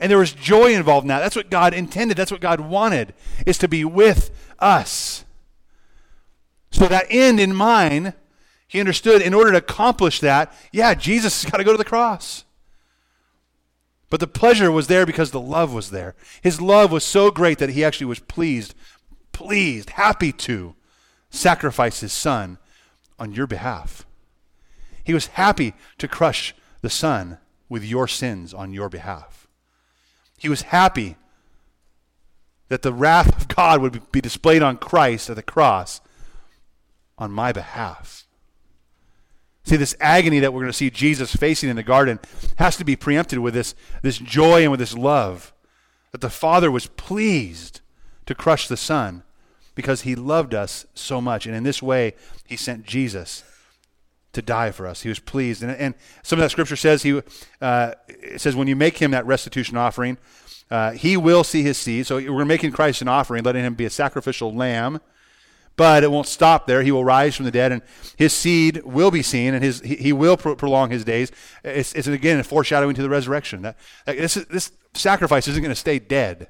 And 0.00 0.10
there 0.10 0.18
was 0.18 0.32
joy 0.32 0.74
involved 0.74 1.04
in 1.04 1.08
that. 1.08 1.20
That's 1.20 1.36
what 1.36 1.50
God 1.50 1.74
intended. 1.74 2.16
That's 2.16 2.30
what 2.30 2.40
God 2.40 2.60
wanted, 2.60 3.14
is 3.46 3.58
to 3.58 3.68
be 3.68 3.84
with 3.84 4.30
us. 4.58 5.24
So 6.70 6.86
that 6.86 7.06
end 7.10 7.40
in 7.40 7.54
mind, 7.54 8.12
he 8.68 8.80
understood 8.80 9.22
in 9.22 9.34
order 9.34 9.52
to 9.52 9.58
accomplish 9.58 10.20
that, 10.20 10.52
yeah, 10.72 10.94
Jesus 10.94 11.42
has 11.42 11.50
got 11.50 11.58
to 11.58 11.64
go 11.64 11.72
to 11.72 11.78
the 11.78 11.84
cross. 11.84 12.44
But 14.10 14.20
the 14.20 14.26
pleasure 14.26 14.70
was 14.70 14.86
there 14.86 15.04
because 15.04 15.32
the 15.32 15.40
love 15.40 15.72
was 15.72 15.90
there. 15.90 16.14
His 16.42 16.60
love 16.60 16.92
was 16.92 17.04
so 17.04 17.30
great 17.30 17.58
that 17.58 17.70
he 17.70 17.84
actually 17.84 18.06
was 18.06 18.20
pleased, 18.20 18.74
pleased, 19.32 19.90
happy 19.90 20.32
to 20.32 20.74
sacrifice 21.30 22.00
his 22.00 22.12
son 22.12 22.58
on 23.18 23.32
your 23.32 23.46
behalf. 23.46 24.06
He 25.02 25.12
was 25.12 25.26
happy 25.28 25.74
to 25.98 26.08
crush 26.08 26.54
the 26.80 26.90
son 26.90 27.38
with 27.68 27.84
your 27.84 28.06
sins 28.06 28.54
on 28.54 28.72
your 28.72 28.88
behalf. 28.88 29.47
He 30.38 30.48
was 30.48 30.62
happy 30.62 31.16
that 32.68 32.82
the 32.82 32.92
wrath 32.92 33.36
of 33.36 33.48
God 33.48 33.80
would 33.82 34.10
be 34.12 34.20
displayed 34.20 34.62
on 34.62 34.76
Christ 34.76 35.28
at 35.28 35.36
the 35.36 35.42
cross 35.42 36.00
on 37.18 37.32
my 37.32 37.52
behalf. 37.52 38.24
See, 39.64 39.76
this 39.76 39.96
agony 40.00 40.38
that 40.38 40.54
we're 40.54 40.62
going 40.62 40.72
to 40.72 40.76
see 40.76 40.88
Jesus 40.88 41.34
facing 41.34 41.68
in 41.68 41.76
the 41.76 41.82
garden 41.82 42.20
has 42.56 42.76
to 42.76 42.84
be 42.84 42.96
preempted 42.96 43.40
with 43.40 43.52
this, 43.52 43.74
this 44.00 44.18
joy 44.18 44.62
and 44.62 44.70
with 44.70 44.80
this 44.80 44.96
love 44.96 45.52
that 46.12 46.22
the 46.22 46.30
Father 46.30 46.70
was 46.70 46.86
pleased 46.86 47.80
to 48.24 48.34
crush 48.34 48.68
the 48.68 48.76
Son 48.76 49.24
because 49.74 50.02
he 50.02 50.14
loved 50.14 50.54
us 50.54 50.86
so 50.94 51.20
much. 51.20 51.46
And 51.46 51.54
in 51.54 51.64
this 51.64 51.82
way, 51.82 52.14
he 52.46 52.56
sent 52.56 52.86
Jesus 52.86 53.42
to 54.32 54.42
die 54.42 54.70
for 54.70 54.86
us. 54.86 55.02
He 55.02 55.08
was 55.08 55.18
pleased. 55.18 55.62
And, 55.62 55.72
and 55.72 55.94
some 56.22 56.38
of 56.38 56.42
that 56.44 56.50
scripture 56.50 56.76
says, 56.76 57.02
he, 57.02 57.22
uh, 57.60 57.92
says, 58.36 58.54
when 58.54 58.68
you 58.68 58.76
make 58.76 58.98
him 58.98 59.10
that 59.12 59.26
restitution 59.26 59.76
offering, 59.76 60.18
uh, 60.70 60.92
he 60.92 61.16
will 61.16 61.44
see 61.44 61.62
his 61.62 61.78
seed. 61.78 62.06
So 62.06 62.16
we're 62.16 62.44
making 62.44 62.72
Christ 62.72 63.02
an 63.02 63.08
offering, 63.08 63.42
letting 63.42 63.64
him 63.64 63.74
be 63.74 63.86
a 63.86 63.90
sacrificial 63.90 64.54
lamb. 64.54 65.00
But 65.76 66.02
it 66.02 66.10
won't 66.10 66.26
stop 66.26 66.66
there. 66.66 66.82
He 66.82 66.90
will 66.90 67.04
rise 67.04 67.36
from 67.36 67.44
the 67.44 67.52
dead, 67.52 67.70
and 67.70 67.82
his 68.16 68.32
seed 68.32 68.82
will 68.84 69.12
be 69.12 69.22
seen, 69.22 69.54
and 69.54 69.62
his 69.62 69.80
he, 69.80 69.94
he 69.94 70.12
will 70.12 70.36
pro- 70.36 70.56
prolong 70.56 70.90
his 70.90 71.04
days. 71.04 71.30
It's, 71.62 71.92
it's 71.92 72.08
again 72.08 72.40
a 72.40 72.42
foreshadowing 72.42 72.96
to 72.96 73.02
the 73.02 73.08
resurrection. 73.08 73.62
That, 73.62 73.78
that 74.04 74.18
this, 74.18 74.34
this 74.34 74.72
sacrifice 74.94 75.46
isn't 75.46 75.62
going 75.62 75.70
to 75.70 75.76
stay 75.76 76.00
dead. 76.00 76.48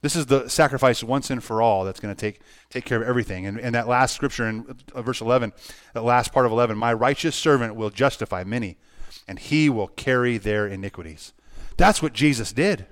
This 0.00 0.14
is 0.14 0.26
the 0.26 0.48
sacrifice 0.48 1.02
once 1.02 1.30
and 1.30 1.42
for 1.42 1.60
all 1.60 1.84
that's 1.84 1.98
going 1.98 2.14
to 2.14 2.20
take, 2.20 2.40
take 2.70 2.84
care 2.84 3.02
of 3.02 3.08
everything. 3.08 3.46
And, 3.46 3.58
and 3.58 3.74
that 3.74 3.88
last 3.88 4.14
scripture 4.14 4.48
in 4.48 4.76
uh, 4.94 5.02
verse 5.02 5.20
11, 5.20 5.52
that 5.92 6.04
last 6.04 6.32
part 6.32 6.46
of 6.46 6.52
11, 6.52 6.78
my 6.78 6.92
righteous 6.92 7.34
servant 7.34 7.74
will 7.74 7.90
justify 7.90 8.44
many, 8.44 8.76
and 9.26 9.38
he 9.38 9.68
will 9.68 9.88
carry 9.88 10.38
their 10.38 10.66
iniquities. 10.68 11.32
That's 11.76 12.00
what 12.00 12.12
Jesus 12.12 12.52
did. 12.52 12.86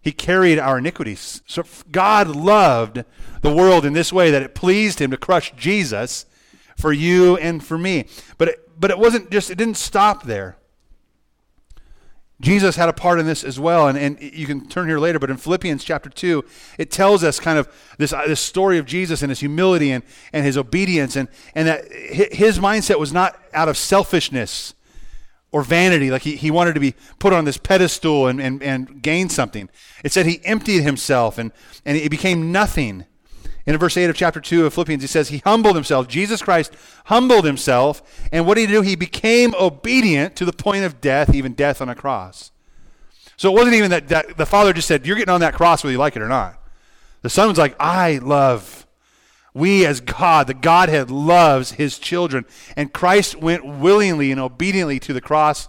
He 0.00 0.12
carried 0.12 0.58
our 0.58 0.78
iniquities. 0.78 1.42
So 1.46 1.64
God 1.90 2.28
loved 2.28 3.04
the 3.42 3.54
world 3.54 3.84
in 3.84 3.92
this 3.92 4.12
way 4.12 4.30
that 4.30 4.42
it 4.42 4.54
pleased 4.54 5.00
him 5.00 5.10
to 5.10 5.16
crush 5.16 5.52
Jesus 5.56 6.24
for 6.78 6.92
you 6.92 7.36
and 7.36 7.62
for 7.62 7.76
me. 7.76 8.06
But 8.38 8.48
it, 8.48 8.80
but 8.80 8.90
it 8.90 8.98
wasn't 8.98 9.30
just, 9.30 9.50
it 9.50 9.58
didn't 9.58 9.76
stop 9.76 10.22
there. 10.22 10.56
Jesus 12.40 12.76
had 12.76 12.88
a 12.88 12.92
part 12.92 13.18
in 13.18 13.26
this 13.26 13.42
as 13.42 13.58
well, 13.58 13.88
and, 13.88 13.98
and 13.98 14.20
you 14.20 14.46
can 14.46 14.68
turn 14.68 14.86
here 14.86 15.00
later, 15.00 15.18
but 15.18 15.28
in 15.28 15.36
Philippians 15.36 15.82
chapter 15.82 16.08
2, 16.08 16.44
it 16.78 16.90
tells 16.90 17.24
us 17.24 17.40
kind 17.40 17.58
of 17.58 17.68
this, 17.98 18.12
uh, 18.12 18.26
this 18.28 18.40
story 18.40 18.78
of 18.78 18.86
Jesus 18.86 19.22
and 19.22 19.30
his 19.30 19.40
humility 19.40 19.90
and, 19.90 20.04
and 20.32 20.44
his 20.44 20.56
obedience, 20.56 21.16
and, 21.16 21.28
and 21.56 21.66
that 21.66 21.90
his 21.92 22.60
mindset 22.60 23.00
was 23.00 23.12
not 23.12 23.36
out 23.52 23.68
of 23.68 23.76
selfishness 23.76 24.74
or 25.50 25.62
vanity, 25.62 26.10
like 26.10 26.22
he, 26.22 26.36
he 26.36 26.50
wanted 26.50 26.74
to 26.74 26.80
be 26.80 26.94
put 27.18 27.32
on 27.32 27.44
this 27.44 27.56
pedestal 27.56 28.28
and, 28.28 28.40
and, 28.40 28.62
and 28.62 29.02
gain 29.02 29.28
something. 29.28 29.68
It 30.04 30.12
said 30.12 30.26
he 30.26 30.40
emptied 30.44 30.82
himself 30.82 31.38
and, 31.38 31.50
and 31.84 31.96
he 31.96 32.08
became 32.08 32.52
nothing. 32.52 33.06
In 33.68 33.76
verse 33.76 33.98
8 33.98 34.08
of 34.08 34.16
chapter 34.16 34.40
2 34.40 34.64
of 34.64 34.72
Philippians, 34.72 35.02
he 35.02 35.06
says 35.06 35.28
he 35.28 35.42
humbled 35.44 35.74
himself. 35.74 36.08
Jesus 36.08 36.40
Christ 36.40 36.72
humbled 37.04 37.44
himself. 37.44 38.02
And 38.32 38.46
what 38.46 38.54
did 38.54 38.70
he 38.70 38.74
do? 38.74 38.80
He 38.80 38.96
became 38.96 39.54
obedient 39.60 40.36
to 40.36 40.46
the 40.46 40.54
point 40.54 40.84
of 40.84 41.02
death, 41.02 41.34
even 41.34 41.52
death 41.52 41.82
on 41.82 41.90
a 41.90 41.94
cross. 41.94 42.50
So 43.36 43.50
it 43.50 43.54
wasn't 43.54 43.74
even 43.74 43.90
that, 43.90 44.08
that 44.08 44.38
the 44.38 44.46
Father 44.46 44.72
just 44.72 44.88
said, 44.88 45.06
You're 45.06 45.16
getting 45.16 45.34
on 45.34 45.42
that 45.42 45.52
cross 45.52 45.84
whether 45.84 45.92
you 45.92 45.98
like 45.98 46.16
it 46.16 46.22
or 46.22 46.28
not. 46.28 46.58
The 47.20 47.28
Son 47.28 47.46
was 47.46 47.58
like, 47.58 47.76
I 47.78 48.16
love, 48.22 48.86
We, 49.52 49.84
as 49.84 50.00
God, 50.00 50.46
the 50.46 50.54
Godhead, 50.54 51.10
loves 51.10 51.72
his 51.72 51.98
children. 51.98 52.46
And 52.74 52.94
Christ 52.94 53.36
went 53.36 53.66
willingly 53.66 54.32
and 54.32 54.40
obediently 54.40 54.98
to 55.00 55.12
the 55.12 55.20
cross 55.20 55.68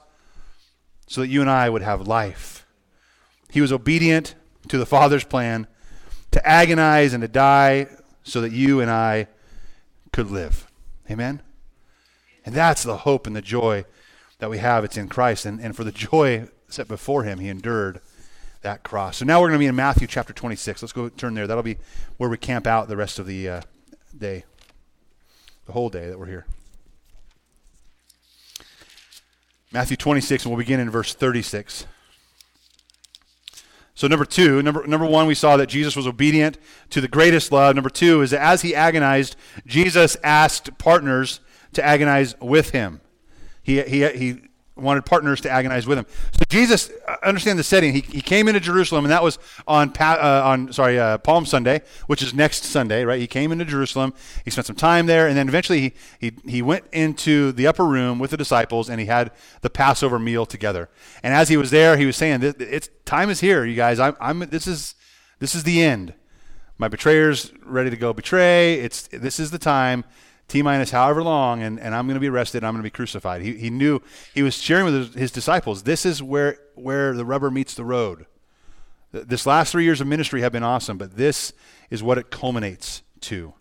so 1.06 1.20
that 1.20 1.28
you 1.28 1.42
and 1.42 1.50
I 1.50 1.70
would 1.70 1.82
have 1.82 2.08
life. 2.08 2.66
He 3.52 3.60
was 3.60 3.74
obedient 3.74 4.36
to 4.70 4.78
the 4.78 4.86
Father's 4.86 5.26
plan 5.26 5.68
to 6.32 6.48
agonize 6.48 7.14
and 7.14 7.22
to 7.22 7.28
die 7.28 7.88
so 8.24 8.42
that 8.42 8.52
you 8.52 8.82
and 8.82 8.90
I 8.92 9.28
could 10.12 10.30
live. 10.30 10.70
Amen? 11.10 11.42
And 12.46 12.56
that's 12.56 12.84
the 12.84 12.98
hope 12.98 13.28
and 13.28 13.36
the 13.36 13.42
joy 13.42 13.86
that 14.40 14.50
we 14.50 14.58
have. 14.60 14.84
It's 14.84 14.98
in 14.98 15.08
Christ. 15.08 15.46
And, 15.46 15.60
and 15.60 15.76
for 15.76 15.84
the 15.84 15.92
joy 15.92 16.48
set 16.68 16.88
before 16.88 17.24
him, 17.24 17.40
he 17.40 17.50
endured 17.50 18.02
that 18.62 18.84
cross. 18.84 19.18
So 19.18 19.26
now 19.26 19.40
we're 19.40 19.48
going 19.48 19.60
to 19.60 19.64
be 19.64 19.68
in 19.68 19.76
Matthew 19.76 20.08
chapter 20.08 20.34
26. 20.34 20.82
Let's 20.82 20.94
go 20.94 21.10
turn 21.10 21.34
there. 21.34 21.48
That'll 21.48 21.64
be 21.64 21.78
where 22.18 22.30
we 22.30 22.38
camp 22.38 22.68
out 22.68 22.88
the 22.88 22.98
rest 22.98 23.20
of 23.20 23.26
the 23.26 23.50
uh, 23.50 23.62
day, 24.18 24.44
the 25.66 25.72
whole 25.72 25.90
day 25.90 26.10
that 26.10 26.20
we're 26.20 26.26
here. 26.26 26.46
Matthew 29.72 29.98
26, 29.98 30.46
and 30.46 30.52
we'll 30.52 30.58
begin 30.58 30.80
in 30.80 30.90
verse 30.90 31.14
36. 31.14 31.86
So 34.00 34.08
number 34.08 34.24
two, 34.24 34.62
number 34.62 34.88
number 34.88 35.06
one, 35.06 35.28
we 35.28 35.36
saw 35.36 35.58
that 35.58 35.68
Jesus 35.68 35.94
was 35.94 36.08
obedient 36.08 36.58
to 36.92 37.02
the 37.02 37.10
greatest 37.10 37.52
love. 37.52 37.76
Number 37.76 37.90
two 37.90 38.22
is 38.22 38.32
that 38.32 38.40
as 38.40 38.62
he 38.62 38.74
agonized, 38.74 39.36
Jesus 39.68 40.16
asked 40.24 40.78
partners 40.78 41.42
to 41.74 41.86
agonize 41.86 42.34
with 42.40 42.70
him. 42.70 43.02
He 43.62 43.82
he 43.82 44.08
he 44.18 44.42
wanted 44.82 45.06
partners 45.06 45.42
to 45.42 45.50
agonize 45.50 45.88
with 45.88 45.98
him. 45.98 46.06
So 46.32 46.44
Jesus, 46.50 46.92
uh, 47.08 47.16
understand 47.24 47.60
the 47.60 47.64
setting. 47.64 47.94
He, 47.94 48.02
he 48.02 48.22
came 48.22 48.48
into 48.48 48.60
Jerusalem, 48.60 49.06
and 49.06 49.12
that 49.12 49.24
was 49.24 49.40
on 49.68 49.94
uh, 50.00 50.42
on 50.46 50.74
sorry 50.74 51.00
uh, 51.00 51.18
Palm 51.20 51.46
Sunday, 51.46 51.82
which 52.08 52.22
is 52.22 52.34
next 52.34 52.64
Sunday, 52.64 53.06
right? 53.06 53.20
He 53.20 53.28
came 53.28 53.52
into 53.52 53.66
Jerusalem. 53.66 54.14
He 54.44 54.52
spent 54.52 54.68
some 54.68 54.76
time 54.76 55.06
there, 55.06 55.28
and 55.28 55.38
then 55.38 55.48
eventually 55.48 55.82
he 55.82 55.94
he, 56.20 56.34
he 56.48 56.62
went 56.62 56.86
into 56.92 57.52
the 57.52 57.68
upper 57.68 57.86
room 57.86 58.20
with 58.20 58.32
the 58.32 58.38
disciples, 58.38 58.90
and 58.90 59.00
he 59.00 59.06
had 59.06 59.32
the 59.62 59.70
Passover 59.70 60.20
meal 60.20 60.46
together. 60.46 60.90
And 61.24 61.34
as 61.34 61.50
he 61.50 61.58
was 61.58 61.72
there, 61.72 61.98
he 61.98 62.06
was 62.06 62.16
saying, 62.16 62.42
"It's 62.44 62.90
time 63.06 63.30
is 63.30 63.40
here, 63.40 63.66
you 63.66 63.76
guys. 63.76 64.00
I'm, 64.00 64.16
I'm 64.20 64.40
this 64.40 64.68
is 64.68 64.96
this 65.40 65.56
is 65.56 65.64
the 65.64 65.82
end. 65.82 66.14
My 66.78 66.88
betrayer's 66.88 67.52
ready 67.66 67.90
to 67.90 67.98
go 67.98 68.14
betray. 68.14 68.76
It's 68.76 69.08
this 69.08 69.40
is 69.40 69.52
the 69.52 69.60
time." 69.60 70.06
T 70.50 70.64
minus 70.64 70.90
however 70.90 71.24
long, 71.24 71.62
and, 71.62 71.80
and 71.80 71.94
I'm 71.96 72.08
going 72.08 72.16
to 72.16 72.20
be 72.20 72.28
arrested 72.28 72.60
and 72.60 72.68
I'm 72.68 72.74
going 72.74 72.82
to 72.82 72.88
be 72.88 72.90
crucified. 72.90 73.42
He, 73.42 73.54
he 73.54 73.70
knew, 73.70 74.02
he 74.34 74.42
was 74.42 74.56
sharing 74.56 74.86
with 74.86 75.14
his, 75.16 75.32
disciples, 75.32 75.84
this 75.84 76.06
is 76.06 76.22
where, 76.22 76.58
where 76.74 77.14
the 77.14 77.24
rubber 77.24 77.52
meets 77.52 77.76
the 77.76 77.86
road. 77.86 78.26
This 79.12 79.46
last 79.46 79.72
three 79.72 79.84
years 79.84 80.02
of 80.02 80.08
ministry 80.08 80.42
have 80.42 80.52
been 80.52 80.64
awesome, 80.64 80.98
but 80.98 81.16
this 81.16 81.54
is 81.90 82.04
what 82.04 82.18
it 82.18 82.32
culminates 82.32 83.04
to. 83.22 83.54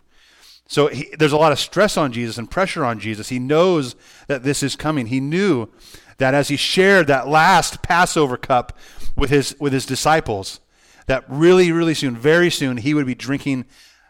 So 0.67 0.87
he, 0.87 1.09
there's 1.17 1.31
a 1.31 1.37
lot 1.37 1.51
of 1.51 1.59
stress 1.59 1.95
on 1.95 2.11
Jesus 2.11 2.37
and 2.37 2.49
pressure 2.49 2.83
on 2.83 2.99
Jesus. 2.99 3.29
He 3.29 3.39
knows 3.39 3.95
that 4.27 4.43
this 4.43 4.61
is 4.61 4.75
coming. 4.75 5.07
He 5.07 5.19
knew 5.19 5.69
that 6.17 6.33
as 6.33 6.47
he 6.49 6.57
shared 6.57 7.07
that 7.07 7.27
last 7.27 7.81
Passover 7.81 8.35
cup 8.35 8.77
with 9.15 9.29
his, 9.29 9.55
with 9.59 9.73
his 9.73 9.85
disciples, 9.85 10.59
that 11.05 11.23
really, 11.27 11.71
really 11.71 11.93
soon, 11.93 12.15
very 12.15 12.49
soon, 12.49 12.77
he 12.77 12.93
would 12.93 13.07
be 13.07 13.15
drinking 13.15 13.65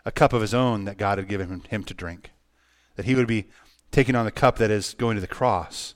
a 0.05 0.11
cup 0.11 0.33
of 0.33 0.41
his 0.41 0.53
own 0.53 0.85
that 0.85 0.97
God 0.97 1.17
had 1.17 1.27
given 1.27 1.49
him, 1.49 1.63
him 1.69 1.83
to 1.83 1.93
drink 1.93 2.31
that 2.99 3.05
he 3.05 3.15
would 3.15 3.27
be 3.27 3.45
taking 3.91 4.13
on 4.13 4.25
the 4.25 4.31
cup 4.31 4.57
that 4.57 4.69
is 4.69 4.93
going 4.93 5.15
to 5.15 5.21
the 5.21 5.27
cross. 5.27 5.95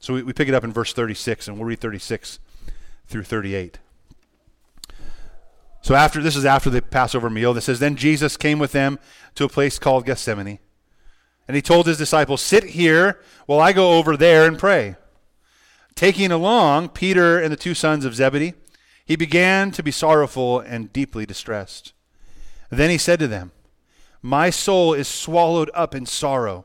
So 0.00 0.14
we, 0.14 0.22
we 0.22 0.32
pick 0.32 0.48
it 0.48 0.54
up 0.54 0.64
in 0.64 0.72
verse 0.72 0.94
36, 0.94 1.46
and 1.46 1.58
we'll 1.58 1.66
read 1.66 1.78
36 1.78 2.38
through 3.06 3.24
38. 3.24 3.78
So 5.82 5.94
after 5.94 6.22
this 6.22 6.36
is 6.36 6.46
after 6.46 6.70
the 6.70 6.80
Passover 6.80 7.28
meal. 7.28 7.52
That 7.52 7.60
says, 7.60 7.80
Then 7.80 7.96
Jesus 7.96 8.38
came 8.38 8.58
with 8.58 8.72
them 8.72 8.98
to 9.34 9.44
a 9.44 9.48
place 9.50 9.78
called 9.78 10.06
Gethsemane. 10.06 10.58
And 11.46 11.54
he 11.54 11.60
told 11.60 11.86
his 11.86 11.98
disciples, 11.98 12.40
Sit 12.40 12.64
here 12.64 13.20
while 13.44 13.60
I 13.60 13.74
go 13.74 13.98
over 13.98 14.16
there 14.16 14.46
and 14.46 14.58
pray. 14.58 14.96
Taking 15.94 16.32
along 16.32 16.88
Peter 16.88 17.38
and 17.38 17.52
the 17.52 17.58
two 17.58 17.74
sons 17.74 18.06
of 18.06 18.14
Zebedee, 18.14 18.54
he 19.04 19.16
began 19.16 19.70
to 19.72 19.82
be 19.82 19.90
sorrowful 19.90 20.60
and 20.60 20.94
deeply 20.94 21.26
distressed. 21.26 21.92
Then 22.70 22.88
he 22.88 22.96
said 22.96 23.18
to 23.18 23.28
them, 23.28 23.52
my 24.22 24.50
soul 24.50 24.94
is 24.94 25.08
swallowed 25.08 25.70
up 25.74 25.94
in 25.94 26.06
sorrow 26.06 26.64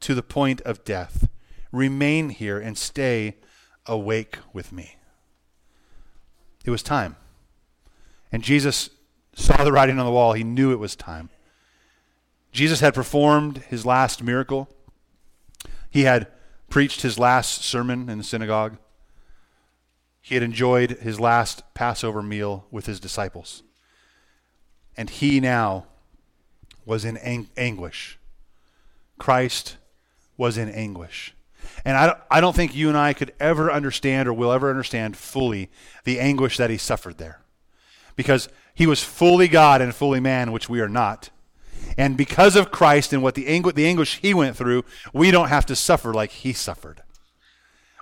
to 0.00 0.14
the 0.14 0.22
point 0.22 0.62
of 0.62 0.84
death. 0.84 1.28
Remain 1.70 2.30
here 2.30 2.58
and 2.58 2.76
stay 2.76 3.36
awake 3.84 4.38
with 4.52 4.72
me. 4.72 4.96
It 6.64 6.70
was 6.70 6.82
time. 6.82 7.16
And 8.32 8.42
Jesus 8.42 8.90
saw 9.34 9.62
the 9.62 9.72
writing 9.72 9.98
on 9.98 10.06
the 10.06 10.12
wall. 10.12 10.32
He 10.32 10.42
knew 10.42 10.72
it 10.72 10.78
was 10.78 10.96
time. 10.96 11.28
Jesus 12.50 12.80
had 12.80 12.94
performed 12.94 13.58
his 13.68 13.84
last 13.84 14.22
miracle. 14.22 14.68
He 15.90 16.04
had 16.04 16.28
preached 16.70 17.02
his 17.02 17.18
last 17.18 17.62
sermon 17.62 18.08
in 18.08 18.18
the 18.18 18.24
synagogue. 18.24 18.78
He 20.22 20.34
had 20.34 20.42
enjoyed 20.42 20.92
his 20.92 21.20
last 21.20 21.62
Passover 21.74 22.22
meal 22.22 22.66
with 22.70 22.86
his 22.86 22.98
disciples. 22.98 23.62
And 24.96 25.10
he 25.10 25.38
now 25.38 25.86
was 26.86 27.04
in 27.04 27.18
ang- 27.18 27.50
anguish. 27.56 28.18
Christ 29.18 29.76
was 30.38 30.56
in 30.56 30.70
anguish. 30.70 31.34
And 31.84 31.96
I 31.96 32.06
don't, 32.06 32.18
I 32.30 32.40
don't 32.40 32.56
think 32.56 32.74
you 32.74 32.88
and 32.88 32.96
I 32.96 33.12
could 33.12 33.34
ever 33.40 33.70
understand 33.70 34.28
or 34.28 34.32
will 34.32 34.52
ever 34.52 34.70
understand 34.70 35.16
fully 35.16 35.68
the 36.04 36.20
anguish 36.20 36.56
that 36.56 36.70
he 36.70 36.78
suffered 36.78 37.18
there. 37.18 37.40
Because 38.14 38.48
he 38.74 38.86
was 38.86 39.02
fully 39.02 39.48
God 39.48 39.82
and 39.82 39.94
fully 39.94 40.20
man, 40.20 40.52
which 40.52 40.68
we 40.68 40.80
are 40.80 40.88
not. 40.88 41.30
And 41.98 42.16
because 42.16 42.56
of 42.56 42.70
Christ 42.70 43.12
and 43.12 43.22
what 43.22 43.34
the, 43.34 43.46
angu- 43.46 43.74
the 43.74 43.86
anguish 43.86 44.18
he 44.18 44.32
went 44.32 44.56
through, 44.56 44.84
we 45.12 45.30
don't 45.30 45.48
have 45.48 45.66
to 45.66 45.76
suffer 45.76 46.14
like 46.14 46.30
he 46.30 46.52
suffered. 46.52 47.02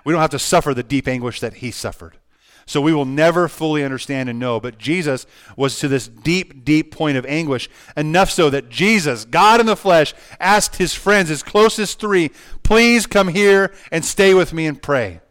We 0.03 0.13
don't 0.13 0.21
have 0.21 0.29
to 0.31 0.39
suffer 0.39 0.73
the 0.73 0.83
deep 0.83 1.07
anguish 1.07 1.39
that 1.39 1.55
he 1.55 1.71
suffered. 1.71 2.17
So 2.67 2.81
we 2.81 2.93
will 2.93 3.05
never 3.05 3.47
fully 3.47 3.83
understand 3.83 4.27
and 4.27 4.39
know. 4.39 4.59
But 4.59 4.79
Jesus 4.79 5.27
was 5.55 5.77
to 5.79 5.87
this 5.87 6.07
deep, 6.07 6.65
deep 6.65 6.91
point 6.91 7.15
of 7.15 7.25
anguish, 7.25 7.69
enough 7.95 8.31
so 8.31 8.49
that 8.49 8.69
Jesus, 8.69 9.23
God 9.23 9.59
in 9.59 9.67
the 9.67 9.75
flesh, 9.75 10.13
asked 10.39 10.77
his 10.77 10.93
friends, 10.93 11.29
his 11.29 11.43
closest 11.43 11.99
three, 11.99 12.31
please 12.63 13.05
come 13.05 13.27
here 13.27 13.73
and 13.91 14.03
stay 14.03 14.33
with 14.33 14.51
me 14.51 14.65
and 14.65 14.81
pray. 14.81 15.21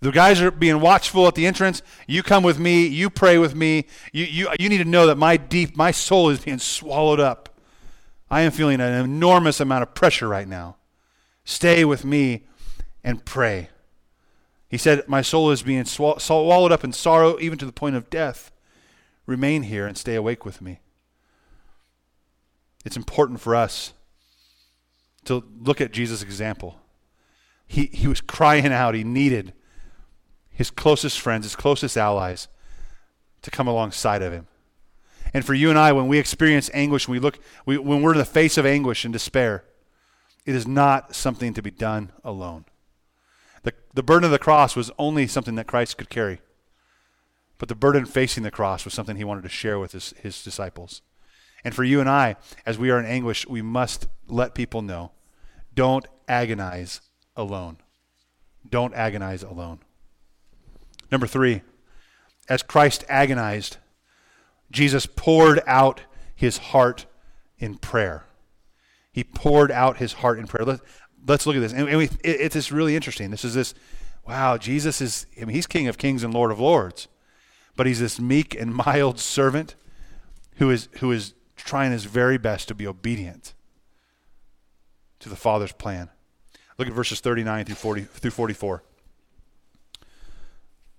The 0.00 0.10
guys 0.10 0.40
are 0.40 0.50
being 0.50 0.80
watchful 0.80 1.28
at 1.28 1.36
the 1.36 1.46
entrance. 1.46 1.80
You 2.08 2.24
come 2.24 2.42
with 2.42 2.58
me. 2.58 2.86
You 2.86 3.08
pray 3.08 3.38
with 3.38 3.54
me. 3.54 3.86
You, 4.12 4.24
you, 4.24 4.48
you 4.58 4.68
need 4.68 4.78
to 4.78 4.84
know 4.84 5.06
that 5.06 5.16
my 5.16 5.36
deep, 5.36 5.76
my 5.76 5.92
soul 5.92 6.30
is 6.30 6.40
being 6.40 6.58
swallowed 6.58 7.20
up. 7.20 7.50
I 8.28 8.40
am 8.40 8.50
feeling 8.50 8.80
an 8.80 9.04
enormous 9.04 9.60
amount 9.60 9.82
of 9.82 9.94
pressure 9.94 10.26
right 10.26 10.48
now. 10.48 10.76
Stay 11.44 11.84
with 11.84 12.04
me 12.04 12.44
and 13.04 13.24
pray. 13.24 13.68
He 14.72 14.78
said, 14.78 15.06
My 15.06 15.20
soul 15.20 15.50
is 15.50 15.62
being 15.62 15.84
swallowed 15.84 16.72
up 16.72 16.82
in 16.82 16.94
sorrow, 16.94 17.38
even 17.38 17.58
to 17.58 17.66
the 17.66 17.72
point 17.72 17.94
of 17.94 18.08
death. 18.08 18.50
Remain 19.26 19.64
here 19.64 19.86
and 19.86 19.98
stay 19.98 20.14
awake 20.14 20.46
with 20.46 20.62
me. 20.62 20.80
It's 22.82 22.96
important 22.96 23.42
for 23.42 23.54
us 23.54 23.92
to 25.26 25.44
look 25.60 25.82
at 25.82 25.92
Jesus' 25.92 26.22
example. 26.22 26.80
He, 27.66 27.90
he 27.92 28.08
was 28.08 28.22
crying 28.22 28.72
out. 28.72 28.94
He 28.94 29.04
needed 29.04 29.52
his 30.48 30.70
closest 30.70 31.20
friends, 31.20 31.44
his 31.44 31.54
closest 31.54 31.98
allies, 31.98 32.48
to 33.42 33.50
come 33.50 33.68
alongside 33.68 34.22
of 34.22 34.32
him. 34.32 34.46
And 35.34 35.44
for 35.44 35.52
you 35.52 35.68
and 35.68 35.78
I, 35.78 35.92
when 35.92 36.08
we 36.08 36.18
experience 36.18 36.70
anguish, 36.72 37.06
we 37.06 37.18
look, 37.18 37.38
we, 37.66 37.76
when 37.76 38.00
we're 38.00 38.12
in 38.12 38.18
the 38.18 38.24
face 38.24 38.56
of 38.56 38.64
anguish 38.64 39.04
and 39.04 39.12
despair, 39.12 39.64
it 40.46 40.54
is 40.54 40.66
not 40.66 41.14
something 41.14 41.52
to 41.52 41.60
be 41.60 41.70
done 41.70 42.10
alone. 42.24 42.64
The, 43.62 43.72
the 43.94 44.02
burden 44.02 44.24
of 44.24 44.30
the 44.30 44.38
cross 44.38 44.74
was 44.74 44.90
only 44.98 45.26
something 45.26 45.54
that 45.54 45.66
Christ 45.66 45.98
could 45.98 46.10
carry. 46.10 46.40
But 47.58 47.68
the 47.68 47.74
burden 47.74 48.06
facing 48.06 48.42
the 48.42 48.50
cross 48.50 48.84
was 48.84 48.92
something 48.94 49.16
he 49.16 49.24
wanted 49.24 49.42
to 49.42 49.48
share 49.48 49.78
with 49.78 49.92
his, 49.92 50.14
his 50.20 50.42
disciples. 50.42 51.02
And 51.64 51.74
for 51.74 51.84
you 51.84 52.00
and 52.00 52.08
I, 52.08 52.36
as 52.66 52.76
we 52.76 52.90
are 52.90 52.98
in 52.98 53.06
anguish, 53.06 53.46
we 53.46 53.62
must 53.62 54.08
let 54.26 54.54
people 54.54 54.82
know 54.82 55.12
don't 55.74 56.06
agonize 56.28 57.00
alone. 57.36 57.78
Don't 58.68 58.94
agonize 58.94 59.42
alone. 59.42 59.80
Number 61.10 61.26
three, 61.26 61.62
as 62.48 62.62
Christ 62.62 63.04
agonized, 63.08 63.76
Jesus 64.70 65.06
poured 65.06 65.60
out 65.66 66.02
his 66.34 66.58
heart 66.58 67.06
in 67.58 67.76
prayer. 67.76 68.24
He 69.12 69.22
poured 69.22 69.70
out 69.70 69.98
his 69.98 70.14
heart 70.14 70.38
in 70.38 70.46
prayer. 70.46 70.80
Let, 71.22 71.28
let's 71.28 71.46
look 71.46 71.56
at 71.56 71.60
this. 71.60 71.72
And, 71.72 71.88
and 71.88 71.98
we, 71.98 72.04
it, 72.04 72.40
it's 72.40 72.54
this 72.54 72.72
really 72.72 72.96
interesting. 72.96 73.30
This 73.30 73.44
is 73.44 73.54
this, 73.54 73.74
wow, 74.26 74.56
Jesus 74.56 75.00
is, 75.00 75.26
I 75.40 75.44
mean, 75.44 75.54
he's 75.54 75.66
King 75.66 75.88
of 75.88 75.98
kings 75.98 76.22
and 76.22 76.32
Lord 76.32 76.50
of 76.50 76.60
lords, 76.60 77.08
but 77.76 77.86
he's 77.86 78.00
this 78.00 78.20
meek 78.20 78.54
and 78.54 78.74
mild 78.86 79.18
servant 79.18 79.74
who 80.56 80.70
is, 80.70 80.88
who 81.00 81.10
is 81.12 81.34
trying 81.56 81.92
his 81.92 82.04
very 82.04 82.38
best 82.38 82.68
to 82.68 82.74
be 82.74 82.86
obedient 82.86 83.54
to 85.20 85.28
the 85.28 85.36
Father's 85.36 85.72
plan. 85.72 86.10
Look 86.78 86.88
at 86.88 86.94
verses 86.94 87.20
39 87.20 87.66
through, 87.66 87.74
40, 87.74 88.00
through 88.02 88.30
44. 88.30 88.82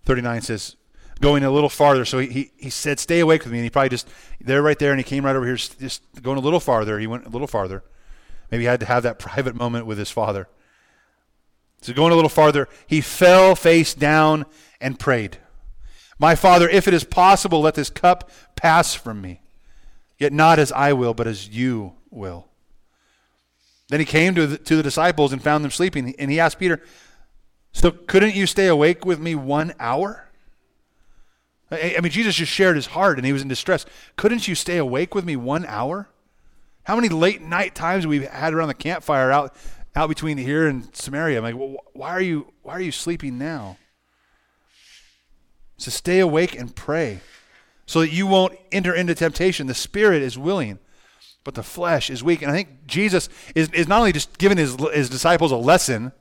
39 0.06 0.42
says, 0.42 0.76
going 1.20 1.44
a 1.44 1.52
little 1.52 1.70
farther. 1.70 2.06
So 2.06 2.20
he, 2.20 2.28
he, 2.28 2.52
he 2.58 2.70
said, 2.70 3.00
Stay 3.00 3.20
awake 3.20 3.44
with 3.44 3.52
me. 3.52 3.60
And 3.60 3.66
he 3.66 3.70
probably 3.70 3.90
just, 3.90 4.08
there 4.40 4.62
right 4.62 4.78
there, 4.78 4.92
and 4.92 5.00
he 5.00 5.04
came 5.04 5.26
right 5.26 5.36
over 5.36 5.46
here, 5.46 5.56
just 5.56 6.04
going 6.22 6.38
a 6.38 6.42
little 6.42 6.60
farther. 6.60 7.00
He 7.00 7.08
went 7.08 7.26
a 7.26 7.30
little 7.30 7.48
farther. 7.48 7.84
Maybe 8.54 8.66
he 8.66 8.68
had 8.68 8.82
to 8.82 8.86
have 8.86 9.02
that 9.02 9.18
private 9.30 9.56
moment 9.56 9.88
with 9.88 9.98
his 9.98 10.12
father. 10.12 10.48
So 11.82 11.92
going 11.92 12.12
a 12.12 12.16
little 12.16 12.30
farther, 12.30 12.70
he 12.86 13.02
fell 13.02 13.56
face 13.56 13.96
down 13.96 14.46
and 14.80 15.00
prayed. 15.00 15.40
My 16.20 16.36
father, 16.36 16.70
if 16.70 16.88
it 16.88 16.94
is 16.94 17.04
possible, 17.04 17.62
let 17.62 17.74
this 17.74 17.90
cup 17.90 18.30
pass 18.56 18.94
from 18.94 19.22
me. 19.22 19.42
Yet 20.20 20.34
not 20.34 20.60
as 20.60 20.72
I 20.72 20.94
will, 20.94 21.16
but 21.16 21.26
as 21.26 21.50
you 21.50 21.94
will. 22.12 22.48
Then 23.90 24.00
he 24.00 24.06
came 24.06 24.36
to 24.36 24.46
the, 24.46 24.58
to 24.60 24.76
the 24.76 24.84
disciples 24.84 25.34
and 25.34 25.42
found 25.42 25.64
them 25.64 25.72
sleeping. 25.72 26.14
And 26.20 26.30
he 26.30 26.40
asked 26.40 26.60
Peter, 26.60 26.80
So 27.72 27.90
couldn't 27.90 28.36
you 28.36 28.46
stay 28.46 28.68
awake 28.68 29.04
with 29.04 29.20
me 29.20 29.34
one 29.34 29.74
hour? 29.80 30.30
I 31.72 31.98
mean, 32.04 32.12
Jesus 32.12 32.36
just 32.36 32.52
shared 32.52 32.76
his 32.76 32.86
heart 32.86 33.18
and 33.18 33.26
he 33.26 33.34
was 33.34 33.42
in 33.42 33.48
distress. 33.48 33.84
Couldn't 34.16 34.48
you 34.48 34.54
stay 34.54 34.78
awake 34.78 35.16
with 35.16 35.26
me 35.26 35.36
one 35.36 35.66
hour? 35.66 36.08
How 36.84 36.96
many 36.96 37.10
late 37.10 37.42
night 37.42 37.76
times 37.76 38.06
we've 38.06 38.28
had 38.28 38.54
around 38.54 38.68
the 38.68 38.74
campfire 38.74 39.32
out 39.32 39.56
out 39.96 40.10
between 40.10 40.38
here 40.38 40.68
and 40.68 40.94
Samaria? 40.96 41.38
I'm 41.38 41.44
like, 41.44 41.56
well, 41.56 41.78
why 41.94 42.10
are 42.10 42.22
you 42.22 42.54
why 42.62 42.74
are 42.74 42.82
you 42.82 42.92
sleeping 42.92 43.38
now? 43.38 43.78
So 45.78 45.92
stay 45.92 46.20
awake 46.20 46.56
and 46.58 46.76
pray 46.76 47.22
so 47.86 48.02
that 48.02 48.10
you 48.10 48.28
won't 48.28 48.58
enter 48.72 48.94
into 48.94 49.16
temptation. 49.16 49.68
The 49.68 49.74
spirit 49.74 50.22
is 50.22 50.38
willing, 50.38 50.80
but 51.44 51.56
the 51.56 51.64
flesh 51.64 52.10
is 52.10 52.24
weak. 52.24 52.42
And 52.42 52.52
I 52.52 52.54
think 52.54 52.88
Jesus 52.88 53.28
is, 53.56 53.70
is 53.70 53.88
not 53.88 54.00
only 54.00 54.14
just 54.14 54.38
giving 54.38 54.58
his, 54.58 54.76
his 54.94 55.10
disciples 55.10 55.52
a 55.52 55.58
lesson, 55.58 56.14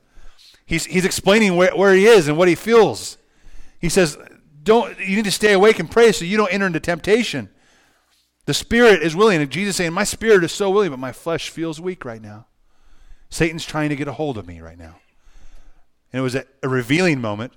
he's, 0.65 0.85
he's 0.85 1.05
explaining 1.05 1.55
where, 1.55 1.75
where 1.75 1.93
he 1.93 2.05
is 2.05 2.27
and 2.27 2.37
what 2.37 2.47
he 2.47 2.55
feels. 2.55 3.17
He 3.79 3.89
says, 3.89 4.17
don't, 4.63 4.99
you 4.99 5.15
need 5.15 5.25
to 5.25 5.31
stay 5.31 5.53
awake 5.53 5.79
and 5.79 5.89
pray 5.89 6.11
so 6.11 6.25
you 6.25 6.37
don't 6.37 6.51
enter 6.53 6.67
into 6.67 6.79
temptation. 6.79 7.49
The 8.45 8.53
spirit 8.53 9.01
is 9.01 9.15
willing. 9.15 9.41
And 9.41 9.51
Jesus 9.51 9.75
saying, 9.75 9.93
My 9.93 10.03
spirit 10.03 10.43
is 10.43 10.51
so 10.51 10.69
willing, 10.69 10.91
but 10.91 10.99
my 10.99 11.11
flesh 11.11 11.49
feels 11.49 11.79
weak 11.79 12.05
right 12.05 12.21
now. 12.21 12.47
Satan's 13.29 13.65
trying 13.65 13.89
to 13.89 13.95
get 13.95 14.07
a 14.07 14.13
hold 14.13 14.37
of 14.37 14.47
me 14.47 14.61
right 14.61 14.77
now. 14.77 14.97
And 16.11 16.19
it 16.19 16.21
was 16.21 16.35
a, 16.35 16.45
a 16.61 16.69
revealing 16.69 17.19
moment. 17.19 17.53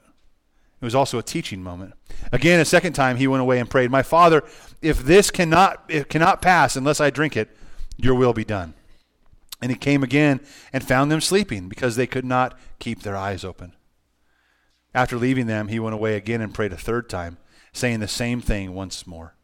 It 0.81 0.85
was 0.85 0.95
also 0.95 1.19
a 1.19 1.23
teaching 1.23 1.62
moment. 1.62 1.95
Again, 2.33 2.61
a 2.61 2.64
second 2.64 2.93
time 2.93 3.16
he 3.16 3.26
went 3.26 3.43
away 3.43 3.59
and 3.59 3.69
prayed, 3.69 3.90
My 3.90 4.02
Father, 4.02 4.43
if 4.83 4.99
this 4.99 5.31
cannot, 5.31 5.85
it 5.88 6.09
cannot 6.09 6.43
pass 6.43 6.76
unless 6.76 7.00
I 7.00 7.11
drink 7.11 7.37
it, 7.37 7.55
your 7.97 8.14
will 8.14 8.33
be 8.33 8.45
done. 8.45 8.75
And 9.61 9.71
he 9.71 9.76
came 9.76 10.02
again 10.02 10.40
and 10.73 10.87
found 10.87 11.11
them 11.11 11.21
sleeping 11.21 11.69
because 11.69 11.97
they 11.97 12.07
could 12.07 12.25
not 12.25 12.59
keep 12.78 13.02
their 13.02 13.16
eyes 13.16 13.45
open. 13.45 13.73
After 14.95 15.16
leaving 15.16 15.47
them, 15.47 15.69
he 15.69 15.78
went 15.78 15.95
away 15.95 16.16
again 16.16 16.40
and 16.40 16.55
prayed 16.55 16.73
a 16.73 16.76
third 16.76 17.09
time, 17.09 17.38
saying 17.73 18.00
the 18.00 18.09
same 18.09 18.40
thing 18.40 18.75
once 18.75 19.07
more. 19.07 19.36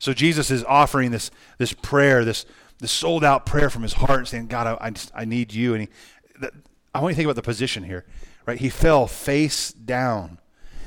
So 0.00 0.14
Jesus 0.14 0.50
is 0.50 0.64
offering 0.64 1.10
this, 1.10 1.30
this 1.58 1.74
prayer, 1.74 2.24
this, 2.24 2.46
this 2.78 2.90
sold 2.90 3.22
out 3.22 3.44
prayer 3.44 3.68
from 3.68 3.82
his 3.82 3.92
heart, 3.92 4.26
saying, 4.26 4.46
God, 4.46 4.66
I, 4.66 4.86
I, 4.86 4.90
just, 4.90 5.12
I 5.14 5.26
need 5.26 5.52
you. 5.52 5.74
And 5.74 5.82
he, 5.82 6.48
I 6.94 7.00
want 7.00 7.10
you 7.10 7.14
to 7.14 7.16
think 7.16 7.26
about 7.26 7.36
the 7.36 7.42
position 7.42 7.84
here, 7.84 8.06
right? 8.46 8.58
He 8.58 8.70
fell 8.70 9.06
face 9.06 9.70
down. 9.70 10.38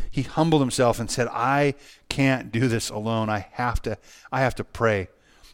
He 0.09 0.23
humbled 0.23 0.61
himself 0.61 0.99
and 0.99 1.09
said, 1.09 1.27
I 1.27 1.75
can't 2.09 2.51
do 2.51 2.67
this 2.67 2.89
alone. 2.89 3.29
I 3.29 3.47
have 3.51 3.81
to, 3.83 3.99
I 4.31 4.41
have 4.41 4.55
to 4.55 4.63
pray. 4.63 5.09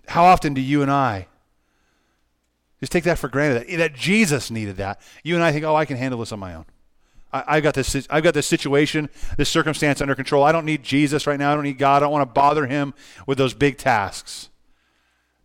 How 0.08 0.24
often 0.24 0.54
do 0.54 0.62
you 0.62 0.82
and 0.82 0.90
I 0.90 1.28
just 2.80 2.94
take 2.94 3.04
that 3.04 3.20
for 3.20 3.28
granted 3.28 3.68
that, 3.68 3.78
that 3.78 3.94
Jesus 3.94 4.50
needed 4.50 4.78
that? 4.78 5.02
You 5.22 5.36
and 5.36 5.44
I 5.44 5.52
think, 5.52 5.66
oh, 5.66 5.76
I 5.76 5.84
can 5.84 5.98
handle 5.98 6.22
this 6.22 6.32
on 6.32 6.40
my 6.40 6.56
own. 6.56 6.66
I, 7.32 7.56
have 7.56 7.64
got 7.64 7.74
this. 7.76 8.08
I've 8.10 8.24
got 8.24 8.34
this 8.34 8.48
situation, 8.48 9.10
this 9.38 9.50
circumstance 9.50 10.02
under 10.02 10.16
control. 10.16 10.44
I 10.44 10.52
don't 10.52 10.66
need 10.66 10.84
Jesus 10.84 11.28
right 11.28 11.38
now. 11.38 11.52
I 11.52 11.56
don't 11.56 11.64
need 11.64 11.78
God. 11.78 11.98
I 11.98 12.00
don't 12.06 12.12
want 12.12 12.28
to 12.28 12.34
bother 12.34 12.66
Him 12.66 12.94
with 13.28 13.38
those 13.38 13.54
big 13.54 13.78
tasks. 13.78 14.50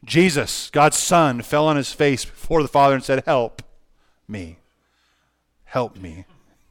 Jesus, 0.04 0.70
God's 0.70 0.98
Son, 0.98 1.42
fell 1.42 1.66
on 1.66 1.76
his 1.76 1.92
face 1.92 2.24
before 2.24 2.62
the 2.62 2.68
Father 2.68 2.94
and 2.94 3.04
said, 3.04 3.24
"Help 3.26 3.62
me, 4.26 4.58
help 5.64 5.96
me." 5.96 6.24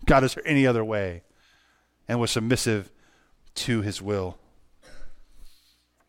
God, 0.05 0.23
is 0.23 0.33
there 0.33 0.47
any 0.47 0.65
other 0.65 0.83
way? 0.83 1.23
And 2.07 2.19
was 2.19 2.31
submissive 2.31 2.89
to 3.55 3.81
His 3.81 4.01
will. 4.01 4.37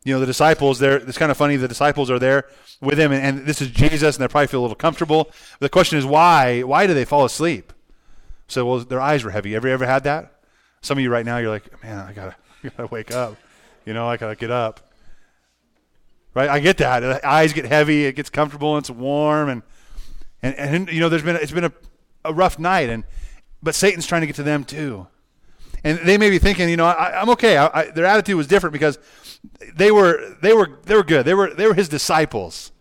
You 0.04 0.12
know, 0.12 0.20
the 0.20 0.26
disciples, 0.26 0.78
there, 0.78 0.96
it's 0.96 1.16
kind 1.18 1.30
of 1.30 1.36
funny. 1.36 1.56
The 1.56 1.68
disciples 1.68 2.10
are 2.10 2.18
there 2.18 2.46
with 2.80 2.98
him, 2.98 3.10
and, 3.10 3.24
and 3.24 3.46
this 3.46 3.62
is 3.62 3.70
Jesus, 3.70 4.16
and 4.16 4.22
they 4.22 4.28
probably 4.28 4.48
feel 4.48 4.60
a 4.60 4.62
little 4.62 4.76
comfortable. 4.76 5.24
But 5.24 5.60
the 5.60 5.68
question 5.70 5.98
is, 5.98 6.04
why? 6.04 6.62
Why 6.62 6.86
do 6.86 6.92
they 6.92 7.06
fall 7.06 7.24
asleep? 7.24 7.72
So, 8.48 8.66
well, 8.66 8.78
their 8.80 9.00
eyes 9.00 9.24
were 9.24 9.30
heavy. 9.30 9.54
Ever 9.54 9.68
ever 9.68 9.86
had 9.86 10.04
that? 10.04 10.40
Some 10.82 10.98
of 10.98 11.02
you 11.02 11.10
right 11.10 11.24
now, 11.24 11.38
you're 11.38 11.50
like, 11.50 11.82
man, 11.82 11.98
I 11.98 12.12
gotta, 12.12 12.36
I 12.64 12.68
gotta 12.68 12.88
wake 12.88 13.12
up. 13.12 13.36
You 13.84 13.94
know, 13.94 14.06
I 14.08 14.16
gotta 14.16 14.36
get 14.36 14.50
up. 14.50 14.80
Right? 16.34 16.48
I 16.48 16.58
get 16.58 16.78
that. 16.78 17.00
The 17.00 17.26
eyes 17.26 17.52
get 17.52 17.64
heavy. 17.64 18.06
It 18.06 18.16
gets 18.16 18.28
comfortable. 18.28 18.76
And 18.76 18.82
it's 18.82 18.90
warm, 18.90 19.48
and 19.48 19.62
and 20.42 20.54
and 20.56 20.88
you 20.92 21.00
know, 21.00 21.08
there's 21.08 21.22
been 21.22 21.36
it's 21.36 21.52
been 21.52 21.64
a, 21.64 21.72
a 22.24 22.34
rough 22.34 22.58
night, 22.58 22.90
and 22.90 23.04
but 23.62 23.74
Satan's 23.74 24.06
trying 24.06 24.22
to 24.22 24.26
get 24.26 24.36
to 24.36 24.42
them 24.42 24.64
too, 24.64 25.06
and 25.84 25.98
they 26.00 26.18
may 26.18 26.30
be 26.30 26.38
thinking, 26.38 26.68
you 26.68 26.76
know, 26.76 26.86
I, 26.86 27.20
am 27.22 27.30
okay. 27.30 27.56
I, 27.56 27.80
I, 27.80 27.90
their 27.90 28.04
attitude 28.04 28.36
was 28.36 28.46
different 28.46 28.72
because 28.72 28.98
they 29.74 29.90
were 29.90 30.36
they 30.42 30.52
were 30.52 30.78
they 30.84 30.94
were 30.94 31.04
good. 31.04 31.24
They 31.24 31.34
were 31.34 31.54
they 31.54 31.66
were 31.66 31.74
his 31.74 31.88
disciples. 31.88 32.72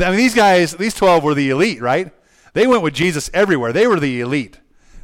I 0.00 0.10
mean, 0.10 0.16
these 0.16 0.34
guys, 0.34 0.74
these 0.74 0.94
twelve 0.94 1.24
were 1.24 1.34
the 1.34 1.50
elite, 1.50 1.80
right? 1.80 2.12
They 2.54 2.66
went 2.66 2.82
with 2.82 2.94
Jesus 2.94 3.30
everywhere. 3.34 3.72
They 3.72 3.86
were 3.86 4.00
the 4.00 4.20
elite. 4.20 4.58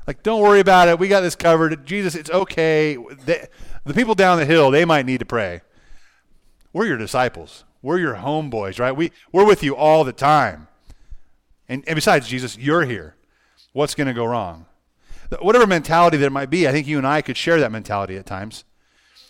Like, 0.06 0.22
don't 0.22 0.42
worry 0.42 0.60
about 0.60 0.88
it. 0.88 0.98
We 0.98 1.08
got 1.08 1.20
this 1.20 1.34
covered. 1.34 1.86
Jesus, 1.86 2.14
it's 2.14 2.30
okay. 2.30 2.98
They, 3.24 3.46
the 3.84 3.94
people 3.94 4.14
down 4.14 4.38
the 4.38 4.44
hill, 4.44 4.70
they 4.70 4.84
might 4.84 5.06
need 5.06 5.20
to 5.20 5.26
pray. 5.26 5.62
We're 6.72 6.86
your 6.86 6.98
disciples. 6.98 7.64
We're 7.82 7.98
your 7.98 8.16
homeboys, 8.16 8.78
right? 8.78 8.92
We, 8.92 9.12
we're 9.32 9.46
with 9.46 9.62
you 9.62 9.76
all 9.76 10.04
the 10.04 10.12
time. 10.12 10.68
And, 11.68 11.84
and 11.86 11.94
besides, 11.94 12.28
Jesus, 12.28 12.58
you're 12.58 12.84
here. 12.84 13.16
What's 13.72 13.94
going 13.94 14.06
to 14.06 14.14
go 14.14 14.26
wrong? 14.26 14.66
Whatever 15.40 15.66
mentality 15.66 16.16
there 16.16 16.30
might 16.30 16.50
be, 16.50 16.68
I 16.68 16.72
think 16.72 16.86
you 16.86 16.98
and 16.98 17.06
I 17.06 17.22
could 17.22 17.36
share 17.36 17.58
that 17.60 17.72
mentality 17.72 18.16
at 18.16 18.26
times. 18.26 18.64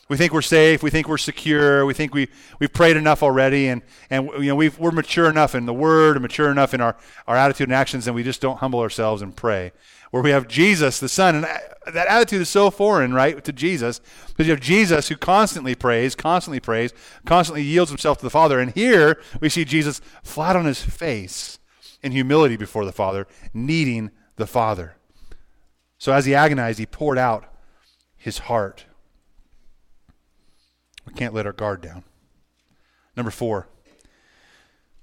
We 0.09 0.17
think 0.17 0.33
we're 0.33 0.43
safe. 0.43 0.83
We 0.83 0.91
think 0.91 1.09
we're 1.09 1.17
secure. 1.19 1.87
We 1.87 1.95
think 1.95 2.13
we, 2.13 2.29
we've 2.59 2.73
prayed 2.73 2.97
enough 2.97 3.23
already, 3.23 3.69
and, 3.69 3.81
and 4.11 4.29
you 4.35 4.49
know, 4.49 4.55
we 4.55 4.69
are 4.69 4.91
mature 4.91 5.31
enough 5.31 5.55
in 5.55 5.65
the 5.65 5.73
Word 5.73 6.17
and 6.17 6.23
mature 6.23 6.51
enough 6.51 6.75
in 6.75 6.83
our, 6.83 6.97
our 7.27 7.37
attitude 7.37 7.69
and 7.69 7.75
actions, 7.75 8.07
and 8.07 8.15
we 8.15 8.23
just 8.23 8.41
don't 8.41 8.59
humble 8.59 8.81
ourselves 8.81 9.23
and 9.23 9.35
pray 9.35 9.73
where 10.15 10.23
we 10.23 10.31
have 10.31 10.47
Jesus, 10.47 11.01
the 11.01 11.09
Son. 11.09 11.35
And 11.35 11.45
uh, 11.45 11.59
that 11.91 12.07
attitude 12.07 12.41
is 12.41 12.49
so 12.49 12.71
foreign, 12.71 13.13
right, 13.13 13.43
to 13.43 13.53
Jesus, 13.53 14.01
because 14.29 14.47
you 14.47 14.53
have 14.53 14.61
Jesus 14.61 15.09
who 15.09 15.17
constantly 15.17 15.75
prays, 15.75 16.15
constantly 16.15 16.61
prays, 16.61 16.93
constantly 17.27 17.65
yields 17.65 17.91
himself 17.91 18.19
to 18.19 18.25
the 18.25 18.31
Father. 18.31 18.61
And 18.61 18.71
here 18.71 19.21
we 19.41 19.49
see 19.49 19.65
Jesus 19.65 20.01
flat 20.23 20.55
on 20.55 20.67
his 20.67 20.81
face 20.81 21.59
in 22.01 22.13
humility 22.13 22.57
before 22.57 22.85
the 22.85 22.93
Father, 22.93 23.27
needing 23.53 24.13
the 24.37 24.47
Father. 24.47 24.95
So 25.99 26.13
as 26.13 26.27
he 26.27 26.33
agonized, 26.33 26.79
he 26.79 26.87
poured 26.87 27.19
out 27.19 27.53
his 28.17 28.39
heart. 28.39 28.85
We 31.09 31.15
can't 31.15 31.35
let 31.35 31.45
our 31.45 31.53
guard 31.53 31.81
down. 31.81 32.05
Number 33.17 33.33
four, 33.33 33.67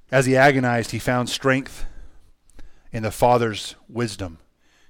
as 0.10 0.26
he 0.26 0.38
agonized, 0.38 0.92
he 0.92 1.00
found 1.00 1.30
strength 1.30 1.84
in 2.94 3.04
the 3.04 3.12
Father's 3.12 3.76
wisdom. 3.90 4.38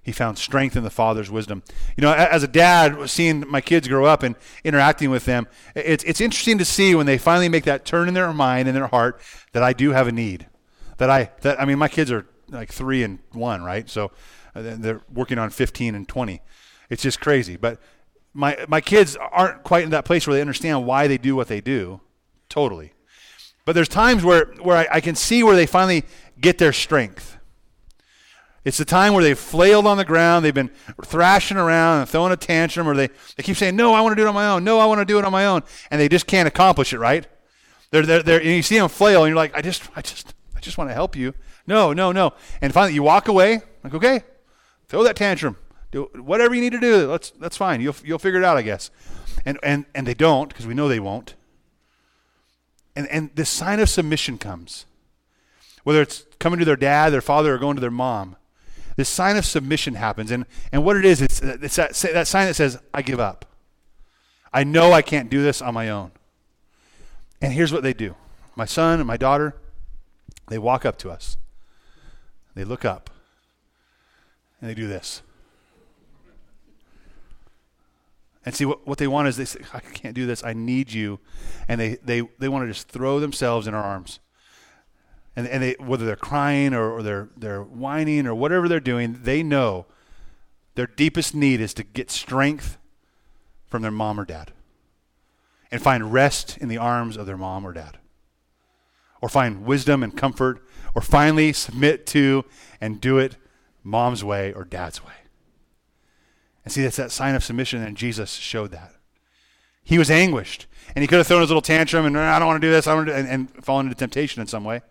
He 0.03 0.11
found 0.11 0.39
strength 0.39 0.75
in 0.75 0.83
the 0.83 0.89
Father's 0.89 1.29
wisdom. 1.29 1.61
You 1.95 2.01
know, 2.01 2.11
as 2.11 2.41
a 2.41 2.47
dad, 2.47 3.07
seeing 3.07 3.47
my 3.47 3.61
kids 3.61 3.87
grow 3.87 4.05
up 4.05 4.23
and 4.23 4.35
interacting 4.63 5.11
with 5.11 5.25
them, 5.25 5.47
it's, 5.75 6.03
it's 6.03 6.19
interesting 6.19 6.57
to 6.57 6.65
see 6.65 6.95
when 6.95 7.05
they 7.05 7.19
finally 7.19 7.49
make 7.49 7.65
that 7.65 7.85
turn 7.85 8.07
in 8.07 8.15
their 8.15 8.33
mind 8.33 8.67
and 8.67 8.75
their 8.75 8.87
heart 8.87 9.21
that 9.51 9.61
I 9.61 9.73
do 9.73 9.91
have 9.91 10.07
a 10.07 10.11
need. 10.11 10.47
That 10.97 11.11
I, 11.11 11.31
that 11.41 11.61
I 11.61 11.65
mean, 11.65 11.77
my 11.77 11.87
kids 11.87 12.11
are 12.11 12.25
like 12.49 12.71
three 12.71 13.03
and 13.03 13.19
one, 13.31 13.63
right? 13.63 13.87
So 13.89 14.11
uh, 14.55 14.61
they're 14.63 15.01
working 15.13 15.37
on 15.37 15.51
15 15.51 15.93
and 15.93 16.07
20. 16.07 16.41
It's 16.89 17.03
just 17.03 17.21
crazy. 17.21 17.55
But 17.55 17.79
my, 18.33 18.65
my 18.67 18.81
kids 18.81 19.15
aren't 19.15 19.63
quite 19.63 19.83
in 19.83 19.91
that 19.91 20.05
place 20.05 20.25
where 20.25 20.33
they 20.33 20.41
understand 20.41 20.87
why 20.87 21.07
they 21.07 21.19
do 21.19 21.35
what 21.35 21.47
they 21.47 21.61
do, 21.61 22.01
totally. 22.49 22.93
But 23.65 23.73
there's 23.73 23.87
times 23.87 24.23
where, 24.23 24.45
where 24.61 24.77
I, 24.77 24.87
I 24.93 25.01
can 25.01 25.13
see 25.13 25.43
where 25.43 25.55
they 25.55 25.67
finally 25.67 26.05
get 26.39 26.57
their 26.57 26.73
strength 26.73 27.37
it's 28.63 28.77
the 28.77 28.85
time 28.85 29.13
where 29.13 29.23
they've 29.23 29.37
flailed 29.37 29.87
on 29.87 29.97
the 29.97 30.05
ground, 30.05 30.45
they've 30.45 30.53
been 30.53 30.69
thrashing 31.03 31.57
around 31.57 32.01
and 32.01 32.09
throwing 32.09 32.31
a 32.31 32.37
tantrum, 32.37 32.87
or 32.87 32.95
they, 32.95 33.07
they 33.35 33.43
keep 33.43 33.57
saying, 33.57 33.75
No, 33.75 33.93
I 33.93 34.01
want 34.01 34.11
to 34.11 34.15
do 34.15 34.25
it 34.25 34.29
on 34.29 34.35
my 34.35 34.47
own. 34.47 34.63
No, 34.63 34.79
I 34.79 34.85
want 34.85 34.99
to 34.99 35.05
do 35.05 35.17
it 35.17 35.25
on 35.25 35.31
my 35.31 35.47
own. 35.47 35.63
And 35.89 35.99
they 35.99 36.07
just 36.07 36.27
can't 36.27 36.47
accomplish 36.47 36.93
it, 36.93 36.99
right? 36.99 37.25
They're, 37.89 38.05
they're, 38.05 38.21
they're, 38.21 38.39
and 38.39 38.49
you 38.49 38.61
see 38.61 38.77
them 38.77 38.87
flail, 38.87 39.23
and 39.23 39.29
you're 39.29 39.35
like, 39.35 39.55
I 39.55 39.61
just, 39.61 39.83
I 39.95 40.01
just, 40.01 40.35
I 40.55 40.59
just 40.59 40.77
want 40.77 40.91
to 40.91 40.93
help 40.93 41.15
you. 41.15 41.33
No, 41.65 41.91
no, 41.91 42.11
no. 42.11 42.33
And 42.61 42.71
finally, 42.71 42.93
you 42.93 43.01
walk 43.01 43.27
away, 43.27 43.61
like, 43.83 43.95
okay, 43.95 44.23
throw 44.87 45.03
that 45.03 45.15
tantrum. 45.15 45.57
Do 45.91 46.09
whatever 46.15 46.53
you 46.53 46.61
need 46.61 46.73
to 46.73 46.79
do. 46.79 47.09
Let's, 47.09 47.31
that's 47.31 47.57
fine. 47.57 47.81
You'll, 47.81 47.95
you'll 48.03 48.19
figure 48.19 48.39
it 48.39 48.45
out, 48.45 48.57
I 48.57 48.61
guess. 48.61 48.91
And, 49.43 49.57
and, 49.63 49.85
and 49.95 50.05
they 50.05 50.13
don't, 50.13 50.49
because 50.49 50.67
we 50.67 50.75
know 50.75 50.87
they 50.87 50.99
won't. 50.99 51.33
And, 52.95 53.07
and 53.07 53.31
this 53.33 53.49
sign 53.49 53.79
of 53.79 53.89
submission 53.89 54.37
comes. 54.37 54.85
Whether 55.83 56.03
it's 56.03 56.25
coming 56.37 56.59
to 56.59 56.65
their 56.65 56.75
dad, 56.75 57.09
their 57.09 57.21
father, 57.21 57.55
or 57.55 57.57
going 57.57 57.75
to 57.75 57.81
their 57.81 57.89
mom 57.89 58.35
this 58.95 59.09
sign 59.09 59.37
of 59.37 59.45
submission 59.45 59.95
happens. 59.95 60.31
And, 60.31 60.45
and 60.71 60.83
what 60.83 60.97
it 60.97 61.05
is, 61.05 61.21
it's, 61.21 61.41
it's 61.41 61.75
that, 61.75 61.93
that 62.13 62.27
sign 62.27 62.47
that 62.47 62.55
says, 62.55 62.79
I 62.93 63.01
give 63.01 63.19
up. 63.19 63.45
I 64.53 64.63
know 64.63 64.91
I 64.91 65.01
can't 65.01 65.29
do 65.29 65.41
this 65.41 65.61
on 65.61 65.73
my 65.73 65.89
own. 65.89 66.11
And 67.41 67.53
here's 67.53 67.73
what 67.73 67.83
they 67.83 67.93
do 67.93 68.15
my 68.55 68.65
son 68.65 68.99
and 68.99 69.07
my 69.07 69.17
daughter, 69.17 69.55
they 70.47 70.57
walk 70.57 70.85
up 70.85 70.97
to 70.99 71.09
us. 71.09 71.37
They 72.53 72.63
look 72.63 72.83
up 72.83 73.09
and 74.59 74.69
they 74.69 74.73
do 74.73 74.87
this. 74.87 75.21
And 78.45 78.55
see, 78.55 78.65
what, 78.65 78.85
what 78.87 78.97
they 78.97 79.07
want 79.07 79.27
is 79.27 79.37
they 79.37 79.45
say, 79.45 79.61
I 79.73 79.79
can't 79.79 80.15
do 80.15 80.25
this. 80.25 80.43
I 80.43 80.53
need 80.53 80.91
you. 80.91 81.19
And 81.67 81.79
they, 81.79 81.95
they, 82.03 82.21
they 82.39 82.49
want 82.49 82.63
to 82.63 82.67
just 82.67 82.87
throw 82.87 83.19
themselves 83.19 83.67
in 83.67 83.73
our 83.73 83.83
arms. 83.83 84.19
And, 85.35 85.47
and 85.47 85.63
they, 85.63 85.75
whether 85.79 86.05
they're 86.05 86.15
crying 86.15 86.73
or, 86.73 86.91
or 86.91 87.03
they're, 87.03 87.29
they're 87.37 87.63
whining 87.63 88.27
or 88.27 88.35
whatever 88.35 88.67
they're 88.67 88.79
doing, 88.79 89.19
they 89.23 89.43
know 89.43 89.85
their 90.75 90.87
deepest 90.87 91.33
need 91.33 91.61
is 91.61 91.73
to 91.75 91.83
get 91.83 92.11
strength 92.11 92.77
from 93.67 93.81
their 93.81 93.91
mom 93.91 94.19
or 94.19 94.25
dad 94.25 94.51
and 95.71 95.81
find 95.81 96.11
rest 96.11 96.57
in 96.57 96.67
the 96.67 96.77
arms 96.77 97.15
of 97.15 97.25
their 97.25 97.37
mom 97.37 97.65
or 97.65 97.73
dad. 97.73 97.97
Or 99.21 99.29
find 99.29 99.65
wisdom 99.65 100.03
and 100.03 100.17
comfort, 100.17 100.63
or 100.95 101.01
finally 101.01 101.53
submit 101.53 102.05
to 102.07 102.43
and 102.81 102.99
do 102.99 103.17
it 103.19 103.37
mom's 103.83 104.23
way 104.23 104.51
or 104.51 104.65
dad's 104.65 105.03
way. 105.03 105.13
And 106.65 106.73
see, 106.73 106.83
that's 106.83 106.97
that 106.97 107.11
sign 107.11 107.35
of 107.35 107.43
submission, 107.43 107.83
and 107.83 107.95
Jesus 107.95 108.33
showed 108.33 108.71
that. 108.71 108.93
He 109.83 109.97
was 109.97 110.11
anguished, 110.11 110.67
and 110.95 111.03
he 111.03 111.07
could 111.07 111.17
have 111.17 111.27
thrown 111.27 111.41
his 111.41 111.49
little 111.49 111.61
tantrum 111.61 112.05
and 112.05 112.17
I 112.17 112.39
don't 112.39 112.47
want 112.47 112.61
to 112.61 112.67
do 112.67 112.71
this, 112.71 112.87
I 112.87 112.93
want 112.93 113.07
to, 113.07 113.15
and, 113.15 113.27
and 113.27 113.63
fallen 113.63 113.85
into 113.85 113.95
temptation 113.95 114.41
in 114.41 114.47
some 114.47 114.63
way. 114.63 114.81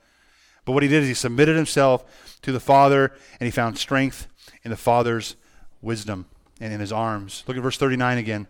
But 0.65 0.73
what 0.73 0.83
he 0.83 0.89
did 0.89 1.03
is 1.03 1.09
he 1.09 1.15
submitted 1.15 1.57
himself 1.57 2.39
to 2.43 2.53
the 2.53 2.61
Father, 2.61 3.13
and 3.39 3.47
he 3.47 3.51
found 3.51 3.79
strength 3.79 4.27
in 4.63 4.71
the 4.71 4.77
Father's 4.77 5.37
wisdom 5.83 6.27
and 6.61 6.73
in 6.73 6.81
his 6.81 6.93
arms. 6.93 7.45
Look 7.47 7.57
at 7.57 7.63
verse 7.63 7.77
39 7.77 8.19
again. 8.19 8.47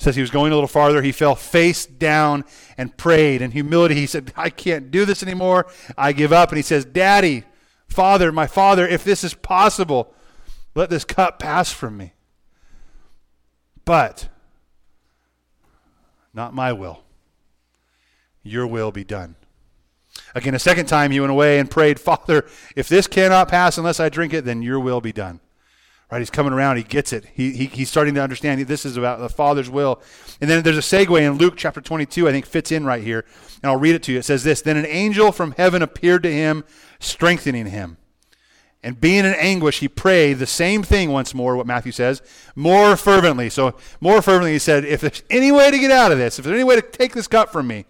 It 0.00 0.04
says 0.04 0.16
he 0.16 0.22
was 0.22 0.30
going 0.30 0.52
a 0.52 0.54
little 0.54 0.68
farther. 0.68 1.02
He 1.02 1.12
fell 1.12 1.34
face 1.34 1.84
down 1.84 2.44
and 2.78 2.96
prayed. 2.96 3.42
In 3.42 3.50
humility, 3.50 3.96
he 3.96 4.06
said, 4.06 4.32
I 4.36 4.48
can't 4.48 4.90
do 4.90 5.04
this 5.04 5.22
anymore. 5.22 5.66
I 5.98 6.12
give 6.12 6.32
up. 6.32 6.48
And 6.48 6.56
he 6.56 6.62
says, 6.62 6.86
Daddy, 6.86 7.44
Father, 7.86 8.32
my 8.32 8.46
Father, 8.46 8.88
if 8.88 9.04
this 9.04 9.22
is 9.22 9.34
possible, 9.34 10.14
let 10.74 10.88
this 10.88 11.04
cup 11.04 11.38
pass 11.38 11.70
from 11.70 11.98
me. 11.98 12.14
But 13.84 14.28
not 16.32 16.54
my 16.54 16.72
will. 16.72 17.02
Your 18.42 18.66
will 18.66 18.92
be 18.92 19.04
done. 19.04 19.36
Again, 20.34 20.54
a 20.54 20.58
second 20.58 20.86
time 20.86 21.10
he 21.10 21.20
went 21.20 21.32
away 21.32 21.58
and 21.58 21.70
prayed, 21.70 21.98
Father, 21.98 22.46
if 22.76 22.88
this 22.88 23.06
cannot 23.06 23.48
pass 23.48 23.78
unless 23.78 24.00
I 24.00 24.08
drink 24.08 24.32
it, 24.32 24.44
then 24.44 24.62
your 24.62 24.80
will 24.80 25.00
be 25.00 25.12
done. 25.12 25.40
Right? 26.10 26.18
He's 26.18 26.30
coming 26.30 26.52
around. 26.52 26.76
He 26.76 26.82
gets 26.82 27.12
it. 27.12 27.24
He, 27.34 27.52
he, 27.52 27.66
he's 27.66 27.88
starting 27.88 28.14
to 28.14 28.22
understand 28.22 28.60
this 28.60 28.84
is 28.84 28.96
about 28.96 29.20
the 29.20 29.28
Father's 29.28 29.70
will. 29.70 30.02
And 30.40 30.50
then 30.50 30.62
there's 30.62 30.76
a 30.76 30.80
segue 30.80 31.20
in 31.20 31.38
Luke 31.38 31.54
chapter 31.56 31.80
22, 31.80 32.28
I 32.28 32.32
think 32.32 32.46
fits 32.46 32.72
in 32.72 32.84
right 32.84 33.02
here. 33.02 33.24
And 33.62 33.70
I'll 33.70 33.78
read 33.78 33.94
it 33.94 34.02
to 34.04 34.12
you. 34.12 34.18
It 34.18 34.24
says 34.24 34.42
this 34.42 34.60
Then 34.60 34.76
an 34.76 34.86
angel 34.86 35.30
from 35.30 35.52
heaven 35.52 35.82
appeared 35.82 36.24
to 36.24 36.32
him, 36.32 36.64
strengthening 36.98 37.66
him. 37.66 37.96
And 38.82 38.98
being 38.98 39.26
in 39.26 39.34
anguish, 39.34 39.80
he 39.80 39.88
prayed 39.88 40.38
the 40.38 40.46
same 40.46 40.82
thing 40.82 41.12
once 41.12 41.34
more, 41.34 41.54
what 41.54 41.66
Matthew 41.66 41.92
says, 41.92 42.22
more 42.56 42.96
fervently. 42.96 43.50
So, 43.50 43.76
more 44.00 44.22
fervently, 44.22 44.52
he 44.52 44.58
said, 44.58 44.86
If 44.86 45.02
there's 45.02 45.22
any 45.28 45.52
way 45.52 45.70
to 45.70 45.78
get 45.78 45.90
out 45.90 46.12
of 46.12 46.18
this, 46.18 46.38
if 46.38 46.44
there's 46.44 46.54
any 46.54 46.64
way 46.64 46.76
to 46.76 46.82
take 46.82 47.12
this 47.12 47.28
cup 47.28 47.52
from 47.52 47.66
me, 47.66 47.84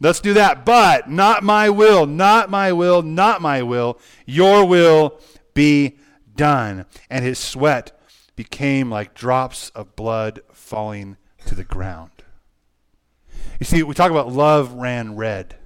let's 0.00 0.20
do 0.20 0.34
that. 0.34 0.64
But 0.64 1.08
not 1.10 1.42
my 1.42 1.70
will, 1.70 2.06
not 2.06 2.50
my 2.50 2.72
will, 2.72 3.02
not 3.02 3.40
my 3.40 3.62
will. 3.62 3.98
Your 4.24 4.64
will 4.64 5.20
be 5.54 5.98
done. 6.34 6.86
And 7.10 7.24
his 7.24 7.38
sweat 7.38 7.98
became 8.34 8.90
like 8.90 9.14
drops 9.14 9.70
of 9.70 9.96
blood 9.96 10.40
falling 10.52 11.16
to 11.46 11.54
the 11.54 11.64
ground. 11.64 12.10
You 13.58 13.64
see, 13.64 13.82
we 13.82 13.94
talk 13.94 14.10
about 14.10 14.32
love 14.32 14.72
ran 14.74 15.16
red. 15.16 15.56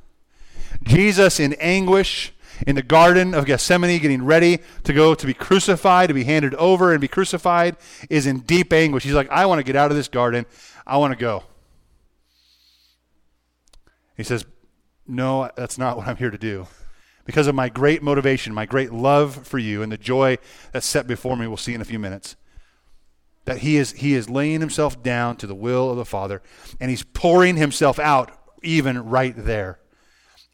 Jesus 0.85 1.40
in 1.40 1.55
anguish 1.55 2.33
in 2.66 2.77
the 2.77 2.83
Garden 2.83 3.35
of 3.35 3.47
Gethsemane, 3.47 4.01
getting 4.01 4.25
ready 4.25 4.59
to 4.85 4.93
go 4.93 5.14
to 5.14 5.27
be 5.27 5.35
crucified, 5.35 6.09
to 6.09 6.14
be 6.14 6.25
handed 6.25 6.55
over 6.57 6.93
and 6.93 7.01
be 7.01 7.09
crucified, 7.09 7.77
is 8.09 8.27
in 8.27 8.40
deep 8.40 8.73
anguish. 8.73 9.05
He's 9.05 9.14
like, 9.14 9.31
I 9.31 9.47
want 9.47 9.59
to 9.61 9.64
get 9.64 9.77
out 9.77 9.90
of 9.90 9.97
this 9.97 10.09
garden. 10.09 10.47
I 10.87 10.99
want 10.99 11.12
to 11.12 11.19
go. 11.19 11.45
He 14.20 14.24
says, 14.24 14.44
No, 15.06 15.50
that's 15.56 15.78
not 15.78 15.96
what 15.96 16.06
I'm 16.06 16.16
here 16.16 16.30
to 16.30 16.38
do. 16.38 16.66
Because 17.24 17.46
of 17.46 17.54
my 17.54 17.68
great 17.68 18.02
motivation, 18.02 18.52
my 18.52 18.66
great 18.66 18.92
love 18.92 19.46
for 19.46 19.59
you, 19.59 19.83
and 19.83 19.90
the 19.90 19.96
joy 19.96 20.38
that's 20.72 20.87
set 20.87 21.06
before 21.06 21.37
me, 21.37 21.46
we'll 21.46 21.56
see 21.56 21.74
in 21.74 21.80
a 21.80 21.87
few 21.87 21.98
minutes. 21.98 22.37
That 23.44 23.59
he 23.59 23.76
is, 23.76 23.92
he 23.92 24.14
is 24.14 24.28
laying 24.28 24.61
himself 24.61 25.02
down 25.02 25.37
to 25.37 25.46
the 25.46 25.54
will 25.54 25.90
of 25.90 25.96
the 25.96 26.04
Father, 26.04 26.42
and 26.78 26.90
he's 26.90 27.02
pouring 27.02 27.56
himself 27.56 27.98
out 27.98 28.30
even 28.62 29.06
right 29.06 29.35
there. 29.37 29.78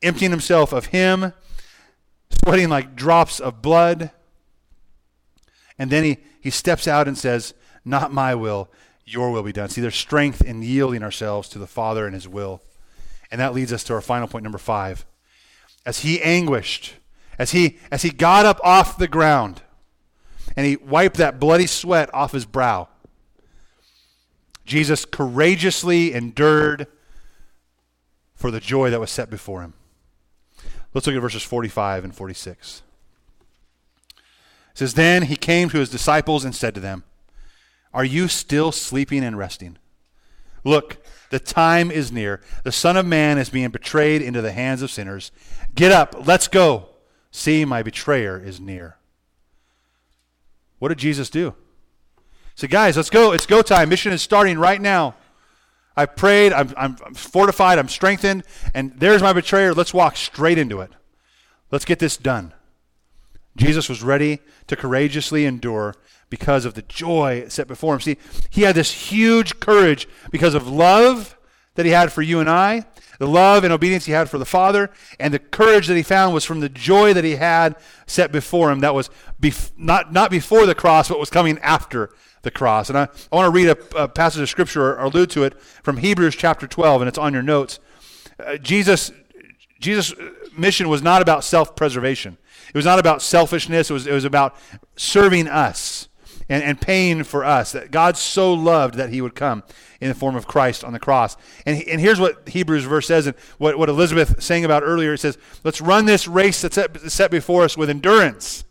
Emptying 0.02 0.31
himself 0.31 0.72
of 0.72 0.87
him 0.87 1.33
sweating 2.31 2.68
like 2.68 2.94
drops 2.94 3.40
of 3.40 3.62
blood. 3.62 4.12
And 5.79 5.90
then 5.90 6.05
he, 6.05 6.18
he 6.40 6.50
steps 6.50 6.87
out 6.87 7.09
and 7.09 7.18
says, 7.18 7.55
Not 7.85 8.12
my 8.12 8.35
will, 8.35 8.70
your 9.05 9.31
will 9.31 9.42
be 9.42 9.52
done. 9.52 9.68
See, 9.68 9.81
there's 9.81 9.96
strength 9.96 10.42
in 10.42 10.62
yielding 10.62 11.02
ourselves 11.02 11.48
to 11.48 11.59
the 11.59 11.66
Father 11.66 12.07
and 12.07 12.14
his 12.14 12.29
will. 12.29 12.62
And 13.31 13.41
that 13.41 13.55
leads 13.55 13.73
us 13.73 13.85
to 13.85 13.95
our 13.95 14.01
final 14.01 14.29
point, 14.29 14.43
number 14.43 14.59
five. 14.59 15.05
As 15.85 16.01
he 16.01 16.23
anguished, 16.23 16.95
as 17.39 17.53
he, 17.53 17.79
as 17.91 18.03
he 18.03 18.11
got 18.11 18.47
up 18.47 18.61
off 18.62 18.99
the 18.99 19.09
ground, 19.09 19.62
and 20.57 20.67
he 20.67 20.77
wiped 20.77 21.17
that 21.17 21.39
bloody 21.39 21.67
sweat 21.67 22.12
off 22.15 22.33
his 22.33 22.45
brow, 22.47 22.89
Jesus 24.65 25.05
courageously 25.05 26.12
endured 26.12 26.87
for 28.35 28.51
the 28.51 28.61
joy 28.61 28.91
that 28.91 29.01
was 29.01 29.11
set 29.11 29.31
before 29.31 29.62
him. 29.62 29.75
Let's 30.93 31.07
look 31.07 31.17
at 31.17 31.23
verses 31.23 31.43
45 31.43 32.05
and 32.05 32.15
46. 32.15 32.83
It 34.17 34.23
says, 34.75 34.95
Then 34.95 35.23
he 35.23 35.37
came 35.37 35.69
to 35.71 35.79
his 35.79 35.91
disciples 35.91 36.45
and 36.45 36.55
said 36.55 36.75
to 36.75 36.81
them, 36.81 37.05
Are 37.93 38.05
you 38.05 38.29
still 38.29 38.73
sleeping 38.73 39.23
and 39.23 39.39
resting? 39.39 39.79
Look, 40.65 40.99
the 41.31 41.39
time 41.39 41.91
is 41.91 42.12
near. 42.12 42.41
The 42.65 42.73
Son 42.73 42.97
of 42.97 43.07
Man 43.07 43.39
is 43.39 43.51
being 43.51 43.71
betrayed 43.71 44.23
into 44.23 44.43
the 44.43 44.53
hands 44.53 44.83
of 44.83 44.91
sinners. 44.91 45.33
Get 45.75 45.93
up, 45.93 46.27
let's 46.27 46.49
go. 46.49 46.91
See, 47.31 47.65
my 47.65 47.83
betrayer 47.83 48.39
is 48.39 48.61
near. 48.61 48.97
What 50.79 50.89
did 50.89 50.99
Jesus 50.99 51.31
do? 51.31 51.55
He 52.17 52.61
said, 52.61 52.71
Guys, 52.71 52.97
let's 52.97 53.11
go. 53.11 53.33
It's 53.33 53.47
go 53.47 53.62
time. 53.62 53.89
Mission 53.89 54.12
is 54.12 54.23
starting 54.23 54.59
right 54.59 54.81
now. 54.81 55.15
I 55.97 56.07
prayed, 56.07 56.53
I'm, 56.53 56.75
I'm, 56.77 56.97
I'm 57.05 57.15
fortified, 57.15 57.79
I'm 57.79 57.89
strengthened, 57.89 58.45
and 58.75 58.93
there's 58.99 59.23
my 59.23 59.33
betrayer. 59.33 59.73
Let's 59.73 59.95
walk 59.95 60.17
straight 60.17 60.59
into 60.59 60.81
it. 60.81 60.91
Let's 61.71 61.87
get 61.87 61.99
this 61.99 62.19
done. 62.19 62.53
Jesus 63.57 63.89
was 63.89 64.03
ready 64.03 64.41
to 64.67 64.77
courageously 64.77 65.47
endure 65.47 65.95
because 66.31 66.65
of 66.65 66.75
the 66.75 66.83
joy 66.83 67.47
set 67.49 67.69
before 67.69 67.95
him. 67.95 68.01
See, 68.01 68.17
he 68.51 68.62
had 68.62 68.75
this 68.75 69.11
huge 69.11 69.61
courage 69.61 70.09
because 70.31 70.55
of 70.55 70.69
love 70.69 71.37
that 71.77 71.87
he 71.87 71.93
had 71.93 72.12
for 72.12 72.23
you 72.23 72.41
and 72.41 72.51
I, 72.51 72.85
the 73.19 73.27
love 73.27 73.65
and 73.65 73.73
obedience 73.73 74.07
he 74.07 74.12
had 74.12 74.29
for 74.29 74.39
the 74.39 74.45
Father, 74.45 74.91
and 75.21 75.33
the 75.33 75.39
courage 75.39 75.87
that 75.87 75.97
he 75.97 76.03
found 76.03 76.35
was 76.35 76.45
from 76.45 76.61
the 76.61 76.69
joy 76.69 77.12
that 77.15 77.25
he 77.25 77.37
had 77.37 77.77
set 78.07 78.33
before 78.33 78.71
him 78.71 78.81
that 78.81 78.95
was 78.95 79.09
bef- 79.41 79.73
not, 79.77 80.12
not 80.12 80.31
before 80.31 80.67
the 80.67 80.75
cross, 80.75 81.09
but 81.09 81.19
was 81.19 81.31
coming 81.31 81.59
after 81.61 82.11
the 82.43 82.51
cross. 82.51 82.89
And 82.89 82.99
I, 82.99 83.09
I 83.33 83.37
want 83.37 83.47
to 83.47 83.51
read 83.51 83.69
a, 83.69 84.03
a, 84.05 84.09
passage 84.09 84.41
of 84.41 84.49
scripture 84.49 84.95
or 84.95 85.01
allude 85.01 85.31
to 85.31 85.45
it 85.45 85.61
from 85.61 85.99
Hebrews 85.99 86.37
chapter 86.37 86.67
12, 86.67 87.03
and 87.03 87.09
it's 87.09 87.19
on 87.19 87.33
your 87.33 87.43
notes. 87.43 87.79
Uh, 88.39 88.57
Jesus, 88.57 89.12
Jesus' 89.81 90.15
mission 90.57 90.89
was 90.89 91.03
not 91.03 91.23
about 91.23 91.45
self 91.45 91.77
preservation, 91.77 92.39
it 92.69 92.75
was 92.75 92.85
not 92.85 92.99
about 92.99 93.23
selfishness, 93.23 93.91
it 93.91 93.93
was, 93.93 94.07
it 94.07 94.12
was 94.12 94.25
about 94.25 94.57
serving 94.97 95.49
us. 95.49 96.09
And, 96.48 96.62
and 96.62 96.80
paying 96.80 97.24
for 97.24 97.44
us 97.44 97.72
that 97.72 97.90
God 97.90 98.16
so 98.16 98.54
loved 98.54 98.94
that 98.94 99.11
he 99.11 99.20
would 99.20 99.35
come 99.35 99.64
in 100.00 100.09
the 100.09 100.14
form 100.14 100.37
of 100.37 100.46
Christ 100.46 100.85
on 100.85 100.92
the 100.92 101.00
cross. 101.00 101.37
And, 101.66 101.82
and 101.88 102.00
here's 102.00 102.20
what 102.20 102.48
Hebrews 102.48 102.85
verse 102.85 103.09
says, 103.09 103.26
and 103.26 103.37
what, 103.59 103.76
what 103.78 103.88
Elizabeth 103.88 104.40
sang 104.40 104.64
about 104.64 104.85
earlier. 104.85 105.14
It 105.14 105.18
says, 105.18 105.38
Let's 105.64 105.80
run 105.80 106.06
this 106.06 106.28
race 106.28 106.62
that's 106.62 106.76
set, 106.76 107.00
set 107.11 107.30
before 107.32 107.64
us 107.64 107.76
with 107.76 107.90
endurance 107.90 108.64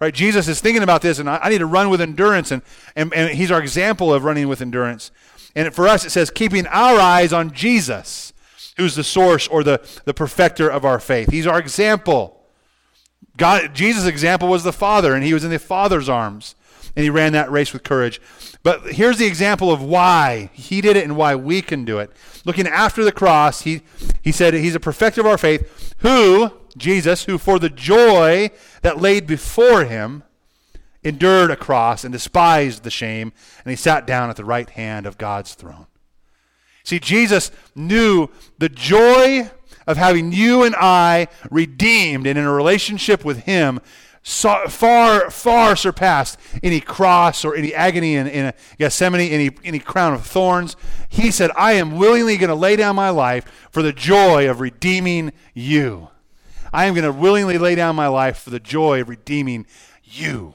Right? 0.00 0.14
Jesus 0.14 0.46
is 0.46 0.60
thinking 0.60 0.82
about 0.82 1.02
this, 1.02 1.18
and 1.18 1.28
I, 1.28 1.38
I 1.42 1.48
need 1.48 1.58
to 1.58 1.66
run 1.66 1.90
with 1.90 2.00
endurance, 2.00 2.52
and, 2.52 2.62
and, 2.94 3.12
and 3.12 3.30
he's 3.30 3.50
our 3.50 3.60
example 3.60 4.14
of 4.14 4.24
running 4.24 4.46
with 4.46 4.60
endurance. 4.60 5.10
And 5.56 5.74
for 5.74 5.88
us, 5.88 6.04
it 6.04 6.10
says, 6.10 6.30
keeping 6.30 6.66
our 6.68 7.00
eyes 7.00 7.32
on 7.32 7.50
Jesus, 7.52 8.32
who's 8.76 8.94
the 8.94 9.02
source 9.02 9.48
or 9.48 9.64
the, 9.64 9.80
the 10.04 10.14
perfecter 10.14 10.68
of 10.68 10.84
our 10.84 11.00
faith. 11.00 11.32
He's 11.32 11.48
our 11.48 11.58
example. 11.58 12.40
God, 13.36 13.74
Jesus' 13.74 14.06
example 14.06 14.46
was 14.46 14.62
the 14.62 14.72
Father, 14.72 15.14
and 15.14 15.24
he 15.24 15.34
was 15.34 15.42
in 15.42 15.50
the 15.50 15.58
Father's 15.58 16.08
arms, 16.08 16.54
and 16.98 17.04
he 17.04 17.10
ran 17.10 17.32
that 17.32 17.48
race 17.48 17.72
with 17.72 17.84
courage. 17.84 18.20
But 18.64 18.94
here's 18.94 19.18
the 19.18 19.26
example 19.26 19.70
of 19.70 19.80
why 19.80 20.50
he 20.52 20.80
did 20.80 20.96
it 20.96 21.04
and 21.04 21.16
why 21.16 21.36
we 21.36 21.62
can 21.62 21.84
do 21.84 22.00
it. 22.00 22.10
Looking 22.44 22.66
after 22.66 23.04
the 23.04 23.12
cross, 23.12 23.62
he, 23.62 23.82
he 24.20 24.32
said 24.32 24.52
he's 24.52 24.74
a 24.74 24.80
perfecter 24.80 25.20
of 25.20 25.26
our 25.28 25.38
faith, 25.38 25.94
who, 25.98 26.50
Jesus, 26.76 27.22
who 27.22 27.38
for 27.38 27.60
the 27.60 27.70
joy 27.70 28.50
that 28.82 29.00
laid 29.00 29.28
before 29.28 29.84
him 29.84 30.24
endured 31.04 31.52
a 31.52 31.56
cross 31.56 32.02
and 32.02 32.12
despised 32.12 32.82
the 32.82 32.90
shame, 32.90 33.32
and 33.64 33.70
he 33.70 33.76
sat 33.76 34.04
down 34.04 34.28
at 34.28 34.34
the 34.34 34.44
right 34.44 34.70
hand 34.70 35.06
of 35.06 35.18
God's 35.18 35.54
throne. 35.54 35.86
See, 36.82 36.98
Jesus 36.98 37.52
knew 37.76 38.28
the 38.58 38.68
joy 38.68 39.52
of 39.86 39.96
having 39.96 40.32
you 40.32 40.64
and 40.64 40.74
I 40.74 41.28
redeemed 41.48 42.26
and 42.26 42.36
in 42.36 42.44
a 42.44 42.52
relationship 42.52 43.24
with 43.24 43.44
Him 43.44 43.78
far, 44.22 45.30
far 45.30 45.76
surpassed 45.76 46.38
any 46.62 46.80
cross 46.80 47.44
or 47.44 47.54
any 47.54 47.74
agony 47.74 48.14
in, 48.14 48.26
in 48.26 48.52
Gethsemane, 48.78 49.20
any, 49.20 49.50
any 49.64 49.78
crown 49.78 50.14
of 50.14 50.26
thorns. 50.26 50.76
He 51.08 51.30
said, 51.30 51.50
I 51.56 51.72
am 51.72 51.96
willingly 51.96 52.36
going 52.36 52.48
to 52.48 52.54
lay 52.54 52.76
down 52.76 52.96
my 52.96 53.10
life 53.10 53.68
for 53.70 53.82
the 53.82 53.92
joy 53.92 54.48
of 54.48 54.60
redeeming 54.60 55.32
you. 55.54 56.08
I 56.72 56.84
am 56.84 56.94
going 56.94 57.04
to 57.04 57.12
willingly 57.12 57.58
lay 57.58 57.74
down 57.74 57.96
my 57.96 58.08
life 58.08 58.38
for 58.38 58.50
the 58.50 58.60
joy 58.60 59.00
of 59.00 59.08
redeeming 59.08 59.66
you. 60.04 60.54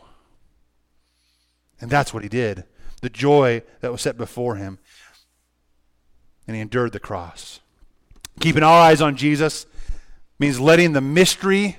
And 1.82 1.90
that's 1.90 2.14
what 2.14 2.24
he 2.24 2.30
did. 2.30 2.66
The 3.02 3.10
joy 3.10 3.64
that 3.82 3.92
was 3.92 4.02
set 4.02 4.18
before 4.18 4.56
him. 4.56 4.80
And 6.48 6.56
he 6.56 6.62
endured 6.62 6.92
the 6.92 7.00
cross. 7.00 7.60
Keeping 8.40 8.64
our 8.64 8.82
eyes 8.82 9.02
on 9.02 9.16
Jesus 9.16 9.66
means 10.40 10.60
letting 10.60 10.94
the 10.94 11.02
mystery 11.02 11.78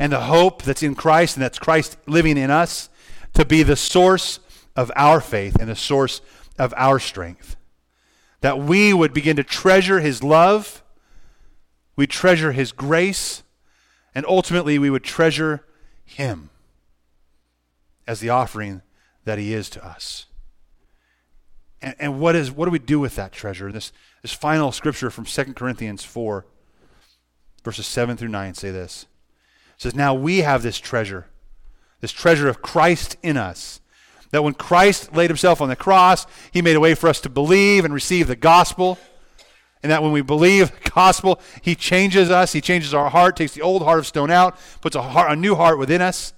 and 0.00 0.10
the 0.10 0.22
hope 0.22 0.62
that's 0.62 0.82
in 0.82 0.94
Christ 0.94 1.36
and 1.36 1.44
that's 1.44 1.58
Christ 1.58 1.98
living 2.06 2.38
in 2.38 2.50
us 2.50 2.88
to 3.34 3.44
be 3.44 3.62
the 3.62 3.76
source 3.76 4.40
of 4.74 4.90
our 4.96 5.20
faith 5.20 5.56
and 5.60 5.68
the 5.68 5.76
source 5.76 6.22
of 6.58 6.72
our 6.74 6.98
strength. 6.98 7.54
That 8.40 8.58
we 8.58 8.94
would 8.94 9.12
begin 9.12 9.36
to 9.36 9.44
treasure 9.44 10.00
his 10.00 10.22
love, 10.22 10.82
we 11.96 12.06
treasure 12.06 12.52
his 12.52 12.72
grace, 12.72 13.42
and 14.14 14.24
ultimately 14.24 14.78
we 14.78 14.88
would 14.88 15.04
treasure 15.04 15.66
him 16.02 16.48
as 18.06 18.20
the 18.20 18.30
offering 18.30 18.80
that 19.26 19.38
he 19.38 19.52
is 19.52 19.68
to 19.68 19.86
us. 19.86 20.24
And, 21.82 21.94
and 21.98 22.20
what, 22.20 22.34
is, 22.34 22.50
what 22.50 22.64
do 22.64 22.70
we 22.70 22.78
do 22.78 22.98
with 22.98 23.16
that 23.16 23.32
treasure? 23.32 23.70
This, 23.70 23.92
this 24.22 24.32
final 24.32 24.72
scripture 24.72 25.10
from 25.10 25.26
2 25.26 25.52
Corinthians 25.52 26.04
4, 26.04 26.46
verses 27.62 27.86
7 27.86 28.16
through 28.16 28.28
9 28.28 28.54
say 28.54 28.70
this. 28.70 29.04
Says, 29.80 29.94
Now 29.94 30.12
we 30.12 30.40
have 30.40 30.62
this 30.62 30.78
treasure, 30.78 31.26
this 32.02 32.12
treasure 32.12 32.50
of 32.50 32.60
Christ 32.60 33.16
in 33.22 33.38
us. 33.38 33.80
That 34.30 34.44
when 34.44 34.52
Christ 34.52 35.14
laid 35.14 35.30
himself 35.30 35.62
on 35.62 35.70
the 35.70 35.74
cross, 35.74 36.26
he 36.52 36.60
made 36.60 36.76
a 36.76 36.80
way 36.80 36.94
for 36.94 37.08
us 37.08 37.18
to 37.22 37.30
believe 37.30 37.86
and 37.86 37.94
receive 37.94 38.26
the 38.26 38.36
gospel. 38.36 38.98
And 39.82 39.90
that 39.90 40.02
when 40.02 40.12
we 40.12 40.20
believe 40.20 40.70
gospel, 40.94 41.40
he 41.62 41.74
changes 41.74 42.30
us. 42.30 42.52
He 42.52 42.60
changes 42.60 42.92
our 42.92 43.08
heart, 43.08 43.36
takes 43.36 43.54
the 43.54 43.62
old 43.62 43.82
heart 43.82 44.00
of 44.00 44.06
stone 44.06 44.30
out, 44.30 44.58
puts 44.82 44.96
a, 44.96 45.00
heart, 45.00 45.32
a 45.32 45.36
new 45.36 45.54
heart 45.54 45.78
within 45.78 46.02
us. 46.02 46.34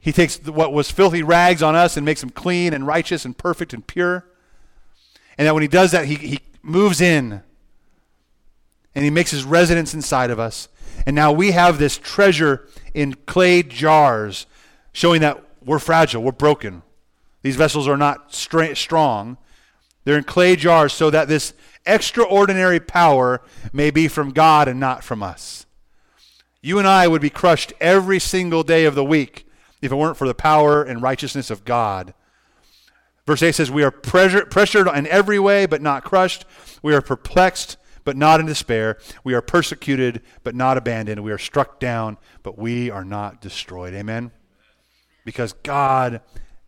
He 0.00 0.10
takes 0.10 0.44
what 0.44 0.72
was 0.72 0.90
filthy 0.90 1.22
rags 1.22 1.62
on 1.62 1.76
us 1.76 1.96
and 1.96 2.04
makes 2.04 2.20
them 2.20 2.30
clean 2.30 2.74
and 2.74 2.84
righteous 2.84 3.24
and 3.24 3.38
perfect 3.38 3.74
and 3.74 3.86
pure. 3.86 4.26
And 5.38 5.46
that 5.46 5.54
when 5.54 5.62
he 5.62 5.68
does 5.68 5.92
that, 5.92 6.06
he, 6.06 6.16
he 6.16 6.40
moves 6.62 7.00
in 7.00 7.42
and 8.92 9.04
he 9.04 9.10
makes 9.10 9.30
his 9.30 9.44
residence 9.44 9.94
inside 9.94 10.32
of 10.32 10.40
us. 10.40 10.68
And 11.04 11.14
now 11.14 11.32
we 11.32 11.52
have 11.52 11.78
this 11.78 11.98
treasure 11.98 12.66
in 12.94 13.14
clay 13.26 13.62
jars, 13.62 14.46
showing 14.92 15.20
that 15.20 15.42
we're 15.64 15.78
fragile, 15.78 16.22
we're 16.22 16.32
broken. 16.32 16.82
These 17.42 17.56
vessels 17.56 17.86
are 17.86 17.96
not 17.96 18.32
strong. 18.32 19.36
They're 20.04 20.18
in 20.18 20.24
clay 20.24 20.56
jars 20.56 20.92
so 20.92 21.10
that 21.10 21.28
this 21.28 21.52
extraordinary 21.84 22.80
power 22.80 23.40
may 23.72 23.90
be 23.90 24.08
from 24.08 24.30
God 24.32 24.68
and 24.68 24.80
not 24.80 25.04
from 25.04 25.22
us. 25.22 25.66
You 26.60 26.78
and 26.78 26.88
I 26.88 27.06
would 27.06 27.22
be 27.22 27.30
crushed 27.30 27.72
every 27.80 28.18
single 28.18 28.62
day 28.62 28.84
of 28.84 28.94
the 28.94 29.04
week 29.04 29.46
if 29.82 29.92
it 29.92 29.96
weren't 29.96 30.16
for 30.16 30.26
the 30.26 30.34
power 30.34 30.82
and 30.82 31.02
righteousness 31.02 31.50
of 31.50 31.64
God. 31.64 32.14
Verse 33.26 33.42
8 33.42 33.54
says, 33.54 33.70
We 33.70 33.82
are 33.82 33.90
pressured 33.90 34.88
in 34.88 35.06
every 35.06 35.38
way, 35.38 35.66
but 35.66 35.82
not 35.82 36.04
crushed. 36.04 36.44
We 36.82 36.94
are 36.94 37.02
perplexed, 37.02 37.76
but 38.06 38.16
not 38.16 38.38
in 38.38 38.46
despair. 38.46 38.98
We 39.24 39.34
are 39.34 39.42
persecuted, 39.42 40.22
but 40.44 40.54
not 40.54 40.78
abandoned. 40.78 41.24
We 41.24 41.32
are 41.32 41.38
struck 41.38 41.80
down, 41.80 42.18
but 42.44 42.56
we 42.56 42.88
are 42.88 43.04
not 43.04 43.40
destroyed. 43.40 43.94
Amen? 43.94 44.30
Because 45.24 45.52
God 45.52 46.22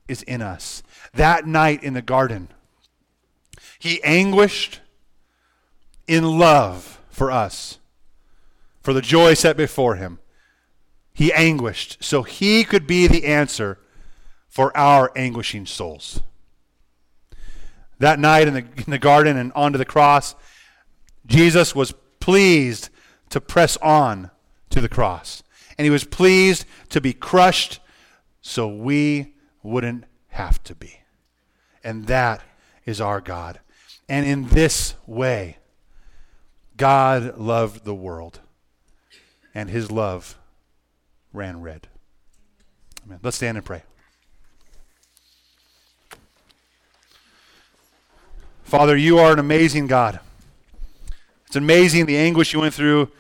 is 0.09 0.23
in 0.23 0.43
us. 0.43 0.83
That 1.15 1.47
night 1.47 1.85
in 1.85 1.95
the 1.95 2.03
garden, 2.03 2.49
He 3.79 4.03
anguished 4.03 4.81
in 6.09 6.25
love 6.25 7.01
for 7.09 7.31
us, 7.31 7.79
for 8.83 8.93
the 8.93 9.01
joy 9.01 9.35
set 9.35 9.57
before 9.57 9.95
Him. 9.95 10.19
He 11.15 11.33
anguished 11.33 11.99
so 12.03 12.25
He 12.25 12.65
could 12.65 12.87
be 12.87 13.07
the 13.07 13.27
answer 13.27 13.79
for 14.49 14.77
our 14.77 15.13
anguishing 15.15 15.67
souls. 15.67 16.21
That 18.01 18.19
night 18.19 18.49
in 18.49 18.55
the, 18.55 18.65
in 18.77 18.91
the 18.91 18.99
garden 18.99 19.37
and 19.37 19.53
onto 19.53 19.79
the 19.79 19.85
cross, 19.85 20.35
Jesus 21.29 21.75
was 21.75 21.95
pleased 22.19 22.89
to 23.31 23.41
press 23.41 23.77
on 23.77 24.31
to 24.71 24.81
the 24.81 24.89
cross. 24.89 25.43
And 25.77 25.85
he 25.85 25.91
was 25.91 26.05
pleased 26.05 26.65
to 26.89 27.01
be 27.01 27.13
crushed 27.13 27.79
so 28.41 28.67
we 28.67 29.35
wouldn't 29.63 30.05
have 30.29 30.63
to 30.65 30.75
be. 30.75 31.01
And 31.85 32.07
that 32.07 32.43
is 32.85 33.01
our 33.01 33.21
God. 33.21 33.61
And 34.09 34.27
in 34.27 34.49
this 34.49 34.95
way, 35.07 35.59
God 36.77 37.37
loved 37.37 37.85
the 37.85 37.95
world, 37.95 38.41
and 39.55 39.69
his 39.69 39.91
love 39.91 40.39
ran 41.33 41.61
red. 41.61 41.89
Amen. 43.05 43.19
Let's 43.23 43.37
stand 43.37 43.59
and 43.59 43.67
pray. 43.67 43.83
Father, 48.63 48.97
you 48.97 49.19
are 49.19 49.33
an 49.33 49.39
amazing 49.39 49.87
God. 49.87 50.21
It's 51.49 51.57
amazing 51.57 52.05
the 52.05 52.19
anguish 52.19 52.53
you 52.53 52.61
went 52.61 52.75
through, 52.75 53.11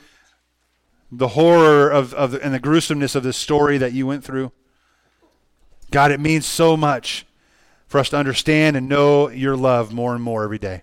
the 1.10 1.28
horror 1.28 1.88
of, 1.88 2.12
of 2.12 2.34
and 2.34 2.52
the 2.52 2.58
gruesomeness 2.58 3.14
of 3.14 3.22
this 3.22 3.38
story 3.38 3.78
that 3.78 3.94
you 3.94 4.06
went 4.06 4.22
through. 4.22 4.52
God, 5.90 6.12
it 6.12 6.20
means 6.20 6.44
so 6.44 6.76
much 6.76 7.26
for 7.86 7.98
us 7.98 8.10
to 8.10 8.18
understand 8.18 8.76
and 8.76 8.86
know 8.86 9.30
your 9.30 9.56
love 9.56 9.94
more 9.94 10.14
and 10.14 10.22
more 10.22 10.44
every 10.44 10.58
day. 10.58 10.82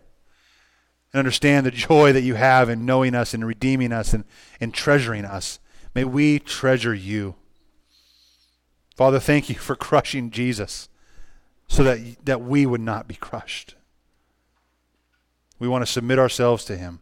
And 1.14 1.20
understand 1.20 1.68
the 1.68 1.72
joy 1.72 2.12
that 2.14 2.24
you 2.24 2.34
have 2.34 2.68
in 2.68 2.84
knowing 2.84 3.14
us 3.14 3.36
and 3.36 3.46
redeeming 3.46 3.92
us 3.92 4.12
and, 4.16 4.24
and 4.60 4.74
treasuring 4.74 5.24
us. 5.24 5.60
May 5.94 6.04
we 6.04 6.40
treasure 6.40 6.96
you. 6.96 7.36
Father, 8.96 9.20
thank 9.20 9.50
you 9.50 9.56
for 9.56 9.76
crushing 9.76 10.32
Jesus 10.32 10.90
so 11.68 11.84
that, 11.84 12.26
that 12.26 12.42
we 12.42 12.66
would 12.66 12.82
not 12.82 13.08
be 13.08 13.14
crushed. 13.14 13.76
We 15.60 15.68
want 15.68 15.86
to 15.86 15.92
submit 15.92 16.18
ourselves 16.18 16.66
to 16.66 16.76
him. 16.76 17.02